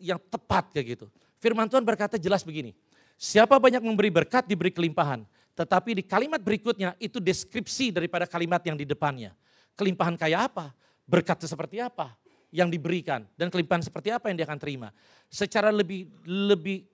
[0.00, 1.06] yang tepat kayak gitu.
[1.36, 2.72] Firman Tuhan berkata jelas begini,
[3.16, 5.24] siapa banyak memberi berkat diberi kelimpahan,
[5.56, 9.32] tetapi di kalimat berikutnya itu deskripsi daripada kalimat yang di depannya.
[9.76, 10.72] Kelimpahan kayak apa?
[11.08, 12.12] Berkat seperti apa
[12.52, 14.88] yang diberikan dan kelimpahan seperti apa yang dia akan terima.
[15.28, 16.84] Secara lebih lebih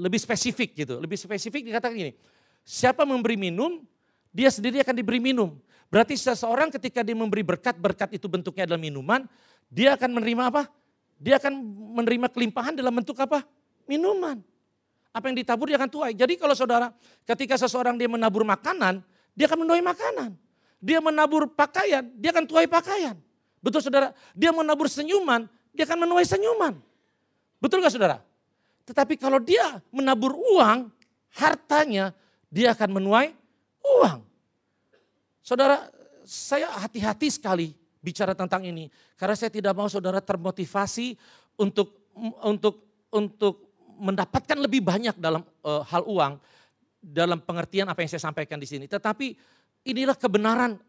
[0.00, 0.96] lebih spesifik gitu.
[0.96, 2.12] Lebih spesifik dikatakan gini.
[2.64, 3.84] Siapa memberi minum,
[4.32, 5.56] dia sendiri akan diberi minum.
[5.90, 9.26] Berarti seseorang ketika dia memberi berkat, berkat itu bentuknya adalah minuman,
[9.66, 10.62] dia akan menerima apa?
[11.20, 11.52] Dia akan
[12.00, 13.42] menerima kelimpahan dalam bentuk apa?
[13.90, 14.38] Minuman.
[15.10, 16.14] Apa yang ditabur dia akan tuai.
[16.14, 16.94] Jadi kalau saudara
[17.26, 19.02] ketika seseorang dia menabur makanan,
[19.34, 20.30] dia akan menuai makanan.
[20.78, 23.18] Dia menabur pakaian, dia akan tuai pakaian.
[23.58, 24.14] Betul saudara?
[24.32, 26.78] Dia menabur senyuman, dia akan menuai senyuman.
[27.60, 28.22] Betul gak saudara?
[28.88, 30.88] Tetapi kalau dia menabur uang,
[31.36, 32.16] hartanya
[32.48, 33.36] dia akan menuai
[33.84, 34.24] uang.
[35.44, 35.90] Saudara,
[36.24, 38.88] saya hati-hati sekali bicara tentang ini
[39.18, 41.20] karena saya tidak mau saudara termotivasi
[41.60, 42.08] untuk
[42.40, 42.80] untuk
[43.12, 43.69] untuk
[44.00, 46.40] mendapatkan lebih banyak dalam uh, hal uang
[47.00, 48.88] dalam pengertian apa yang saya sampaikan di sini.
[48.88, 49.36] Tetapi
[49.88, 50.80] inilah kebenaran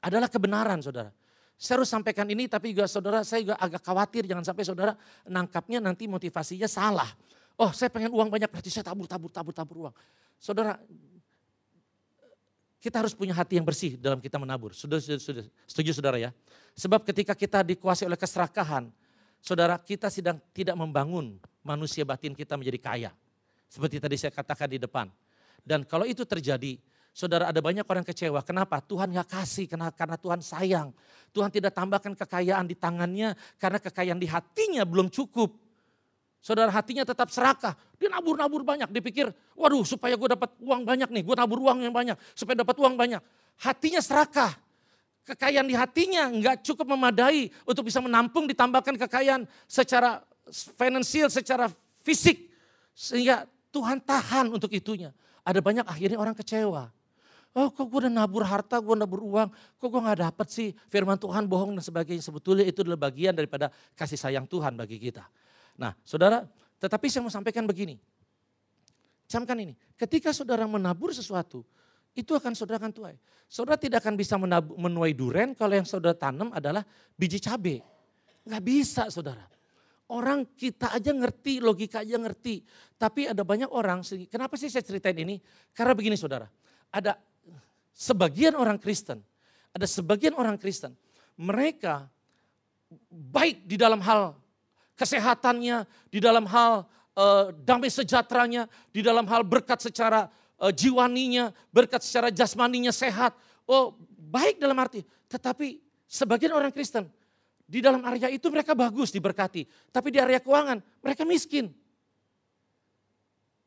[0.00, 1.12] adalah kebenaran Saudara.
[1.60, 4.96] Saya harus sampaikan ini tapi juga saudara saya juga agak khawatir jangan sampai saudara
[5.28, 7.12] nangkapnya nanti motivasinya salah.
[7.60, 9.94] Oh saya pengen uang banyak berarti saya tabur, tabur, tabur, tabur uang.
[10.40, 10.80] Saudara
[12.80, 14.72] kita harus punya hati yang bersih dalam kita menabur.
[14.72, 15.44] Sudah, sudah, sudah.
[15.68, 16.32] Setuju saudara ya?
[16.72, 18.88] Sebab ketika kita dikuasai oleh keserakahan,
[19.40, 23.10] saudara kita sedang tidak membangun manusia batin kita menjadi kaya.
[23.70, 25.06] Seperti tadi saya katakan di depan.
[25.60, 26.80] Dan kalau itu terjadi,
[27.14, 28.40] saudara ada banyak orang kecewa.
[28.42, 28.80] Kenapa?
[28.82, 30.88] Tuhan gak kasih karena, karena Tuhan sayang.
[31.30, 35.54] Tuhan tidak tambahkan kekayaan di tangannya karena kekayaan di hatinya belum cukup.
[36.40, 37.76] Saudara hatinya tetap serakah.
[38.00, 38.88] Dia nabur-nabur banyak.
[38.88, 41.22] Dia pikir, waduh supaya gue dapat uang banyak nih.
[41.22, 42.16] Gue nabur uang yang banyak.
[42.32, 43.20] Supaya dapat uang banyak.
[43.60, 44.56] Hatinya serakah
[45.24, 50.24] kekayaan di hatinya nggak cukup memadai untuk bisa menampung ditambahkan kekayaan secara
[50.76, 51.70] finansial, secara
[52.02, 52.50] fisik.
[52.92, 55.14] Sehingga Tuhan tahan untuk itunya.
[55.46, 56.92] Ada banyak akhirnya orang kecewa.
[57.50, 61.18] Oh kok gue udah nabur harta, gue nabur uang, kok gue gak dapet sih firman
[61.18, 62.22] Tuhan bohong dan sebagainya.
[62.22, 65.26] Sebetulnya itu adalah bagian daripada kasih sayang Tuhan bagi kita.
[65.74, 66.46] Nah saudara,
[66.78, 67.98] tetapi saya mau sampaikan begini.
[69.30, 71.62] Camkan ini, ketika saudara menabur sesuatu,
[72.14, 73.16] itu akan saudara akan tuai.
[73.50, 74.38] Saudara tidak akan bisa
[74.74, 76.86] menuai duren kalau yang saudara tanam adalah
[77.18, 77.82] biji cabai.
[78.46, 79.46] Gak bisa saudara.
[80.10, 82.66] Orang kita aja ngerti, logika aja ngerti.
[82.98, 85.38] Tapi ada banyak orang, kenapa sih saya ceritain ini?
[85.70, 86.50] Karena begini saudara,
[86.90, 87.14] ada
[87.94, 89.22] sebagian orang Kristen,
[89.70, 90.98] ada sebagian orang Kristen,
[91.38, 92.10] mereka
[93.10, 94.34] baik di dalam hal
[94.98, 100.26] kesehatannya, di dalam hal uh, damai sejahteranya, di dalam hal berkat secara
[100.60, 103.32] uh, jiwaninya, berkat secara jasmaninya sehat.
[103.64, 107.06] Oh baik dalam arti, tetapi Sebagian orang Kristen
[107.70, 109.62] di dalam area itu mereka bagus diberkati,
[109.94, 111.70] tapi di area keuangan mereka miskin.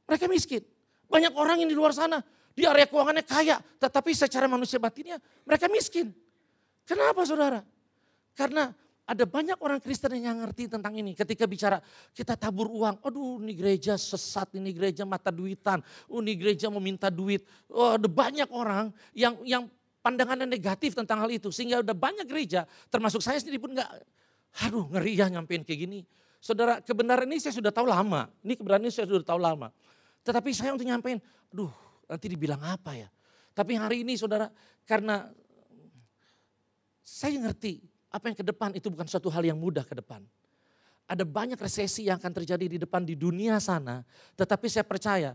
[0.04, 0.60] Mereka miskin.
[1.08, 2.20] Banyak orang yang di luar sana
[2.52, 6.12] di area keuangannya kaya, tetapi secara manusia batinnya mereka miskin.
[6.84, 7.64] Kenapa saudara?
[8.36, 11.12] Karena ada banyak orang Kristen yang ngerti tentang ini.
[11.12, 11.84] Ketika bicara
[12.16, 17.12] kita tabur uang, aduh ini gereja sesat, ini gereja mata duitan, oh, ini gereja minta
[17.12, 17.43] duit.
[17.68, 19.68] Oh, ada banyak orang yang yang
[19.99, 21.51] pandangannya negatif tentang hal itu.
[21.51, 23.89] Sehingga udah banyak gereja, termasuk saya sendiri pun nggak,
[24.72, 25.99] aduh ngeri ya nyampein kayak gini.
[26.39, 28.32] Saudara, kebenaran ini saya sudah tahu lama.
[28.43, 29.72] Ini kebenaran ini saya sudah tahu lama.
[30.24, 31.20] Tetapi saya untuk nyampein,
[31.51, 31.72] aduh
[32.08, 33.12] nanti dibilang apa ya.
[33.51, 34.47] Tapi hari ini saudara,
[34.88, 35.28] karena
[37.04, 40.22] saya ngerti apa yang ke depan itu bukan suatu hal yang mudah ke depan.
[41.09, 44.05] Ada banyak resesi yang akan terjadi di depan di dunia sana.
[44.38, 45.34] Tetapi saya percaya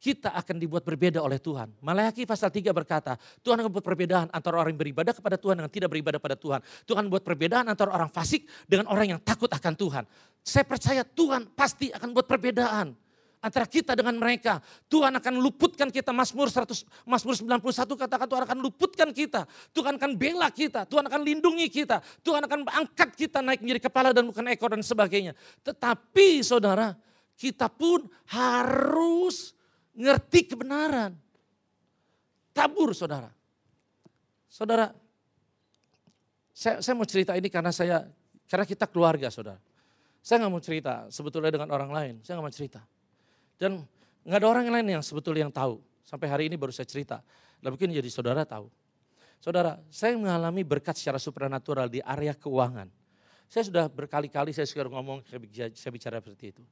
[0.00, 1.76] kita akan dibuat berbeda oleh Tuhan.
[1.84, 5.68] Malaiki pasal 3 berkata, Tuhan akan buat perbedaan antara orang yang beribadah kepada Tuhan dengan
[5.68, 6.64] tidak beribadah pada Tuhan.
[6.88, 10.04] Tuhan buat perbedaan antara orang fasik dengan orang yang takut akan Tuhan.
[10.40, 12.96] Saya percaya Tuhan pasti akan buat perbedaan
[13.40, 14.60] antara kita dengan mereka.
[14.86, 16.12] Tuhan akan luputkan kita.
[16.12, 17.60] Mazmur 100 Mazmur 91
[17.96, 19.48] katakan Tuhan akan luputkan kita.
[19.72, 21.98] Tuhan akan bela kita, Tuhan akan lindungi kita.
[22.20, 25.32] Tuhan akan angkat kita naik menjadi kepala dan bukan ekor dan sebagainya.
[25.64, 26.92] Tetapi Saudara,
[27.40, 29.56] kita pun harus
[29.96, 31.16] ngerti kebenaran.
[32.52, 33.30] Tabur saudara.
[34.50, 34.90] Saudara,
[36.50, 38.04] saya, saya mau cerita ini karena saya
[38.50, 39.56] karena kita keluarga saudara.
[40.20, 42.80] Saya nggak mau cerita sebetulnya dengan orang lain, saya nggak mau cerita.
[43.60, 43.84] Dan
[44.24, 45.84] nggak ada orang lain yang sebetulnya yang tahu.
[46.00, 47.20] Sampai hari ini baru saya cerita.
[47.60, 48.72] Dan mungkin jadi saudara tahu.
[49.36, 52.88] Saudara, saya mengalami berkat secara supranatural di area keuangan.
[53.50, 56.64] Saya sudah berkali-kali saya sudah ngomong, saya bicara seperti itu.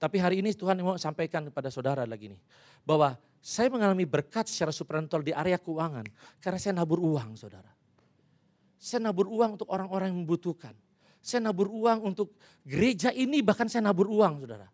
[0.00, 2.40] Tapi hari ini Tuhan mau sampaikan kepada saudara lagi nih.
[2.88, 6.08] Bahwa saya mengalami berkat secara supranatural di area keuangan.
[6.40, 7.68] Karena saya nabur uang saudara.
[8.80, 10.72] Saya nabur uang untuk orang-orang yang membutuhkan.
[11.20, 12.32] Saya nabur uang untuk
[12.64, 14.64] gereja ini bahkan saya nabur uang saudara.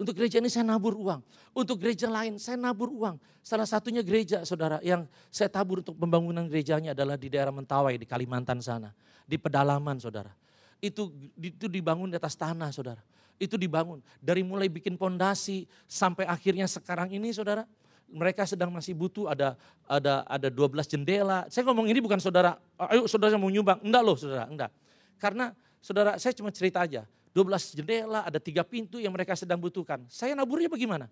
[0.00, 1.20] Untuk gereja ini saya nabur uang.
[1.52, 3.20] Untuk gereja lain saya nabur uang.
[3.44, 8.08] Salah satunya gereja saudara yang saya tabur untuk pembangunan gerejanya adalah di daerah Mentawai di
[8.08, 8.96] Kalimantan sana.
[9.28, 10.32] Di pedalaman saudara.
[10.80, 13.04] Itu, itu dibangun di atas tanah saudara
[13.40, 14.04] itu dibangun.
[14.20, 17.64] Dari mulai bikin pondasi sampai akhirnya sekarang ini saudara,
[18.12, 19.56] mereka sedang masih butuh ada
[19.88, 21.48] ada ada 12 jendela.
[21.48, 22.60] Saya ngomong ini bukan saudara,
[22.92, 23.80] ayo saudara mau nyumbang.
[23.80, 24.70] Enggak loh saudara, enggak.
[25.16, 27.08] Karena saudara saya cuma cerita aja.
[27.30, 30.02] 12 jendela, ada tiga pintu yang mereka sedang butuhkan.
[30.10, 31.06] Saya naburnya bagaimana?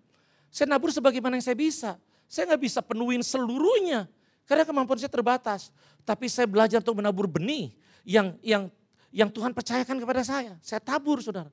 [0.51, 1.95] Saya nabur sebagaimana yang saya bisa.
[2.27, 4.09] Saya nggak bisa penuhin seluruhnya.
[4.43, 5.71] Karena kemampuan saya terbatas.
[6.03, 7.71] Tapi saya belajar untuk menabur benih
[8.03, 8.67] yang yang
[9.13, 10.57] yang Tuhan percayakan kepada saya.
[10.59, 11.49] Saya tabur saudara.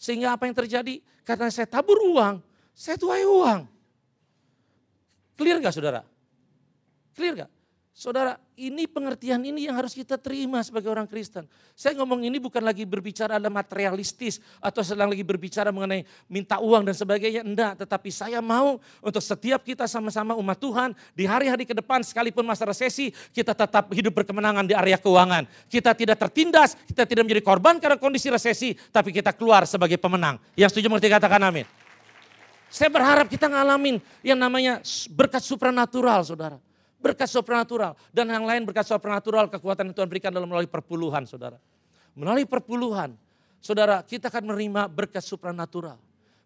[0.00, 1.04] Sehingga apa yang terjadi?
[1.24, 2.40] Karena saya tabur uang,
[2.72, 3.68] saya tuai uang.
[5.36, 6.04] Clear gak saudara?
[7.16, 7.50] Clear gak?
[8.00, 11.44] Saudara, ini pengertian ini yang harus kita terima sebagai orang Kristen.
[11.76, 16.88] Saya ngomong ini bukan lagi berbicara ada materialistis atau sedang lagi berbicara mengenai minta uang
[16.88, 17.44] dan sebagainya.
[17.44, 22.40] Enggak, tetapi saya mau untuk setiap kita sama-sama umat Tuhan di hari-hari ke depan sekalipun
[22.40, 25.44] masa resesi kita tetap hidup berkemenangan di area keuangan.
[25.68, 30.40] Kita tidak tertindas, kita tidak menjadi korban karena kondisi resesi, tapi kita keluar sebagai pemenang.
[30.56, 31.68] Yang setuju mengerti katakan amin.
[32.72, 34.80] Saya berharap kita ngalamin yang namanya
[35.12, 36.69] berkat supranatural saudara
[37.00, 37.96] berkat supranatural.
[38.12, 41.56] Dan yang lain berkat supranatural kekuatan yang Tuhan berikan dalam melalui perpuluhan saudara.
[42.12, 43.16] Melalui perpuluhan,
[43.58, 45.96] saudara kita akan menerima berkat supranatural.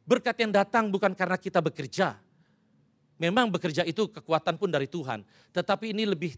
[0.07, 2.17] Berkat yang datang bukan karena kita bekerja.
[3.15, 5.23] Memang bekerja itu kekuatan pun dari Tuhan.
[5.55, 6.35] Tetapi ini lebih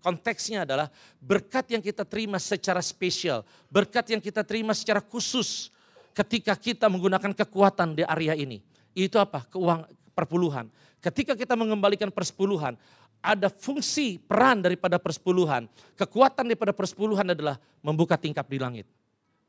[0.00, 0.88] konteksnya adalah
[1.20, 3.44] berkat yang kita terima secara spesial.
[3.68, 5.68] Berkat yang kita terima secara khusus
[6.16, 8.64] ketika kita menggunakan kekuatan di area ini.
[8.96, 9.44] Itu apa?
[9.44, 9.84] Keuang
[10.16, 10.72] perpuluhan.
[11.04, 12.80] Ketika kita mengembalikan persepuluhan,
[13.22, 15.66] ada fungsi peran daripada persepuluhan.
[15.98, 18.86] Kekuatan daripada persepuluhan adalah membuka tingkap di langit.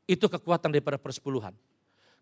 [0.08, 1.52] Itu kekuatan daripada persepuluhan.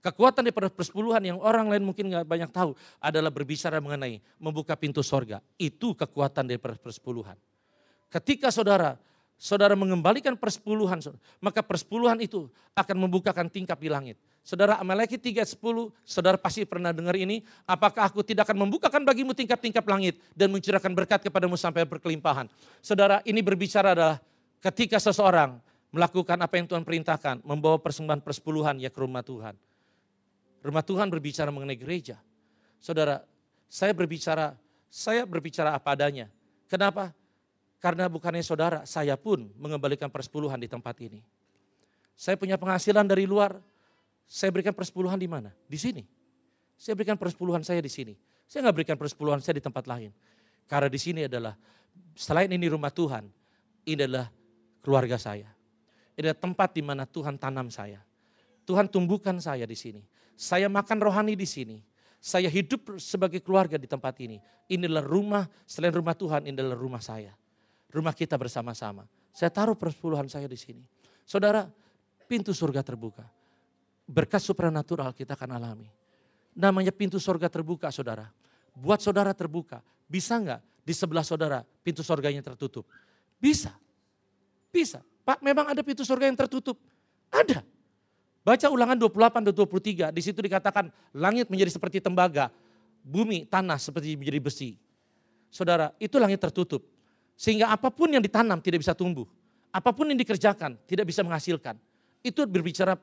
[0.05, 5.03] Kekuatan daripada persepuluhan yang orang lain mungkin nggak banyak tahu adalah berbicara mengenai membuka pintu
[5.03, 5.43] sorga.
[5.59, 7.35] Itu kekuatan daripada persepuluhan.
[8.07, 8.95] Ketika saudara
[9.37, 11.01] saudara mengembalikan persepuluhan,
[11.39, 14.17] maka persepuluhan itu akan membukakan tingkap di langit.
[14.47, 15.59] Saudara Amaleki 3.10,
[16.07, 17.43] saudara pasti pernah dengar ini.
[17.67, 22.47] Apakah aku tidak akan membukakan bagimu tingkap-tingkap langit dan mencurahkan berkat kepadamu sampai berkelimpahan.
[22.79, 24.23] Saudara ini berbicara adalah
[24.63, 25.59] ketika seseorang
[25.91, 29.59] melakukan apa yang Tuhan perintahkan, membawa persembahan persepuluhan ya ke rumah Tuhan.
[30.63, 32.19] Rumah Tuhan berbicara mengenai gereja.
[32.79, 33.27] Saudara,
[33.67, 34.55] saya berbicara,
[34.87, 36.31] saya berbicara apa adanya.
[36.71, 37.11] Kenapa?
[37.87, 41.23] Karena bukannya saudara, saya pun mengembalikan persepuluhan di tempat ini.
[42.19, 43.63] Saya punya penghasilan dari luar,
[44.27, 45.55] saya berikan persepuluhan di mana?
[45.71, 46.03] Di sini.
[46.75, 48.19] Saya berikan persepuluhan saya di sini.
[48.51, 50.11] Saya nggak berikan persepuluhan saya di tempat lain.
[50.67, 51.55] Karena di sini adalah,
[52.19, 53.23] selain ini rumah Tuhan,
[53.87, 54.35] ini adalah
[54.83, 55.47] keluarga saya.
[56.19, 58.03] Ini adalah tempat di mana Tuhan tanam saya.
[58.67, 60.03] Tuhan tumbuhkan saya di sini.
[60.35, 61.79] Saya makan rohani di sini.
[62.19, 64.43] Saya hidup sebagai keluarga di tempat ini.
[64.67, 67.31] Inilah rumah, selain rumah Tuhan, ini adalah rumah saya.
[67.97, 69.09] Rumah kita bersama-sama.
[69.33, 70.85] Saya taruh persepuluhan saya di sini.
[71.25, 71.65] Saudara,
[72.29, 73.25] pintu surga terbuka.
[74.05, 75.89] Berkat supranatural kita akan alami.
[76.53, 78.29] Namanya pintu surga terbuka, saudara.
[78.77, 79.81] Buat saudara terbuka.
[80.05, 82.85] Bisa nggak di sebelah saudara pintu surganya tertutup?
[83.41, 83.73] Bisa.
[84.69, 85.01] Bisa.
[85.25, 86.77] Pak, memang ada pintu surga yang tertutup.
[87.33, 87.65] Ada.
[88.47, 92.47] Baca ulangan 28 dan 23, di situ dikatakan langit menjadi seperti tembaga,
[93.03, 94.71] bumi, tanah seperti menjadi besi.
[95.51, 96.96] Saudara, itu langit tertutup.
[97.37, 99.29] Sehingga apa pun yang ditanam tidak bisa tumbuh.
[99.69, 101.77] Apa pun yang dikerjakan tidak bisa menghasilkan.
[102.25, 102.97] Itu berbicara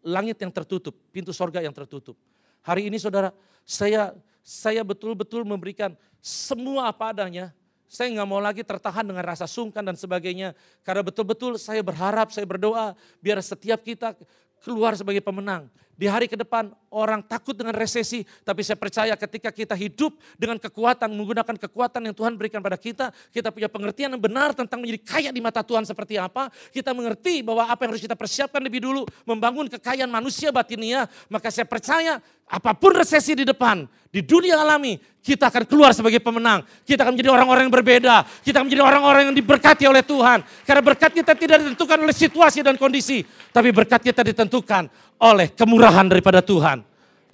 [0.00, 2.16] langit yang tertutup, pintu sorga yang tertutup.
[2.64, 3.30] Hari ini saudara,
[3.68, 5.92] saya saya betul-betul memberikan
[6.24, 7.52] semua apa adanya.
[7.88, 10.56] Saya nggak mau lagi tertahan dengan rasa sungkan dan sebagainya.
[10.80, 14.16] Karena betul-betul saya berharap, saya berdoa biar setiap kita
[14.64, 15.68] keluar sebagai pemenang.
[15.98, 20.54] Di hari ke depan orang takut dengan resesi, tapi saya percaya ketika kita hidup dengan
[20.54, 25.02] kekuatan, menggunakan kekuatan yang Tuhan berikan pada kita, kita punya pengertian yang benar tentang menjadi
[25.02, 28.78] kaya di mata Tuhan seperti apa, kita mengerti bahwa apa yang harus kita persiapkan lebih
[28.78, 34.62] dulu, membangun kekayaan manusia batinia, maka saya percaya apa pun resesi di depan, di dunia
[34.62, 36.64] alami, kita akan keluar sebagai pemenang.
[36.88, 38.24] Kita akan menjadi orang-orang yang berbeda.
[38.40, 40.40] Kita akan menjadi orang-orang yang diberkati oleh Tuhan.
[40.64, 43.20] Karena berkat kita tidak ditentukan oleh situasi dan kondisi.
[43.52, 44.88] Tapi berkat kita ditentukan
[45.18, 46.82] oleh kemurahan daripada Tuhan.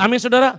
[0.00, 0.58] Amin saudara.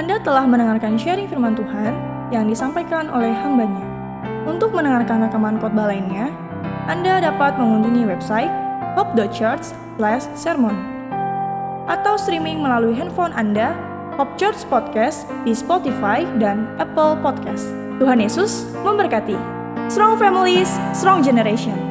[0.00, 1.92] Anda telah mendengarkan sharing firman Tuhan
[2.32, 3.84] yang disampaikan oleh hambanya.
[4.48, 6.32] Untuk mendengarkan rekaman khotbah lainnya,
[6.88, 8.50] Anda dapat mengunjungi website
[8.96, 10.76] hope.church/sermon
[11.90, 13.76] atau streaming melalui handphone Anda
[14.16, 17.68] Hope Church Podcast di Spotify dan Apple Podcast.
[18.00, 19.36] Tuhan Yesus memberkati.
[19.90, 21.89] Strong families, strong generation.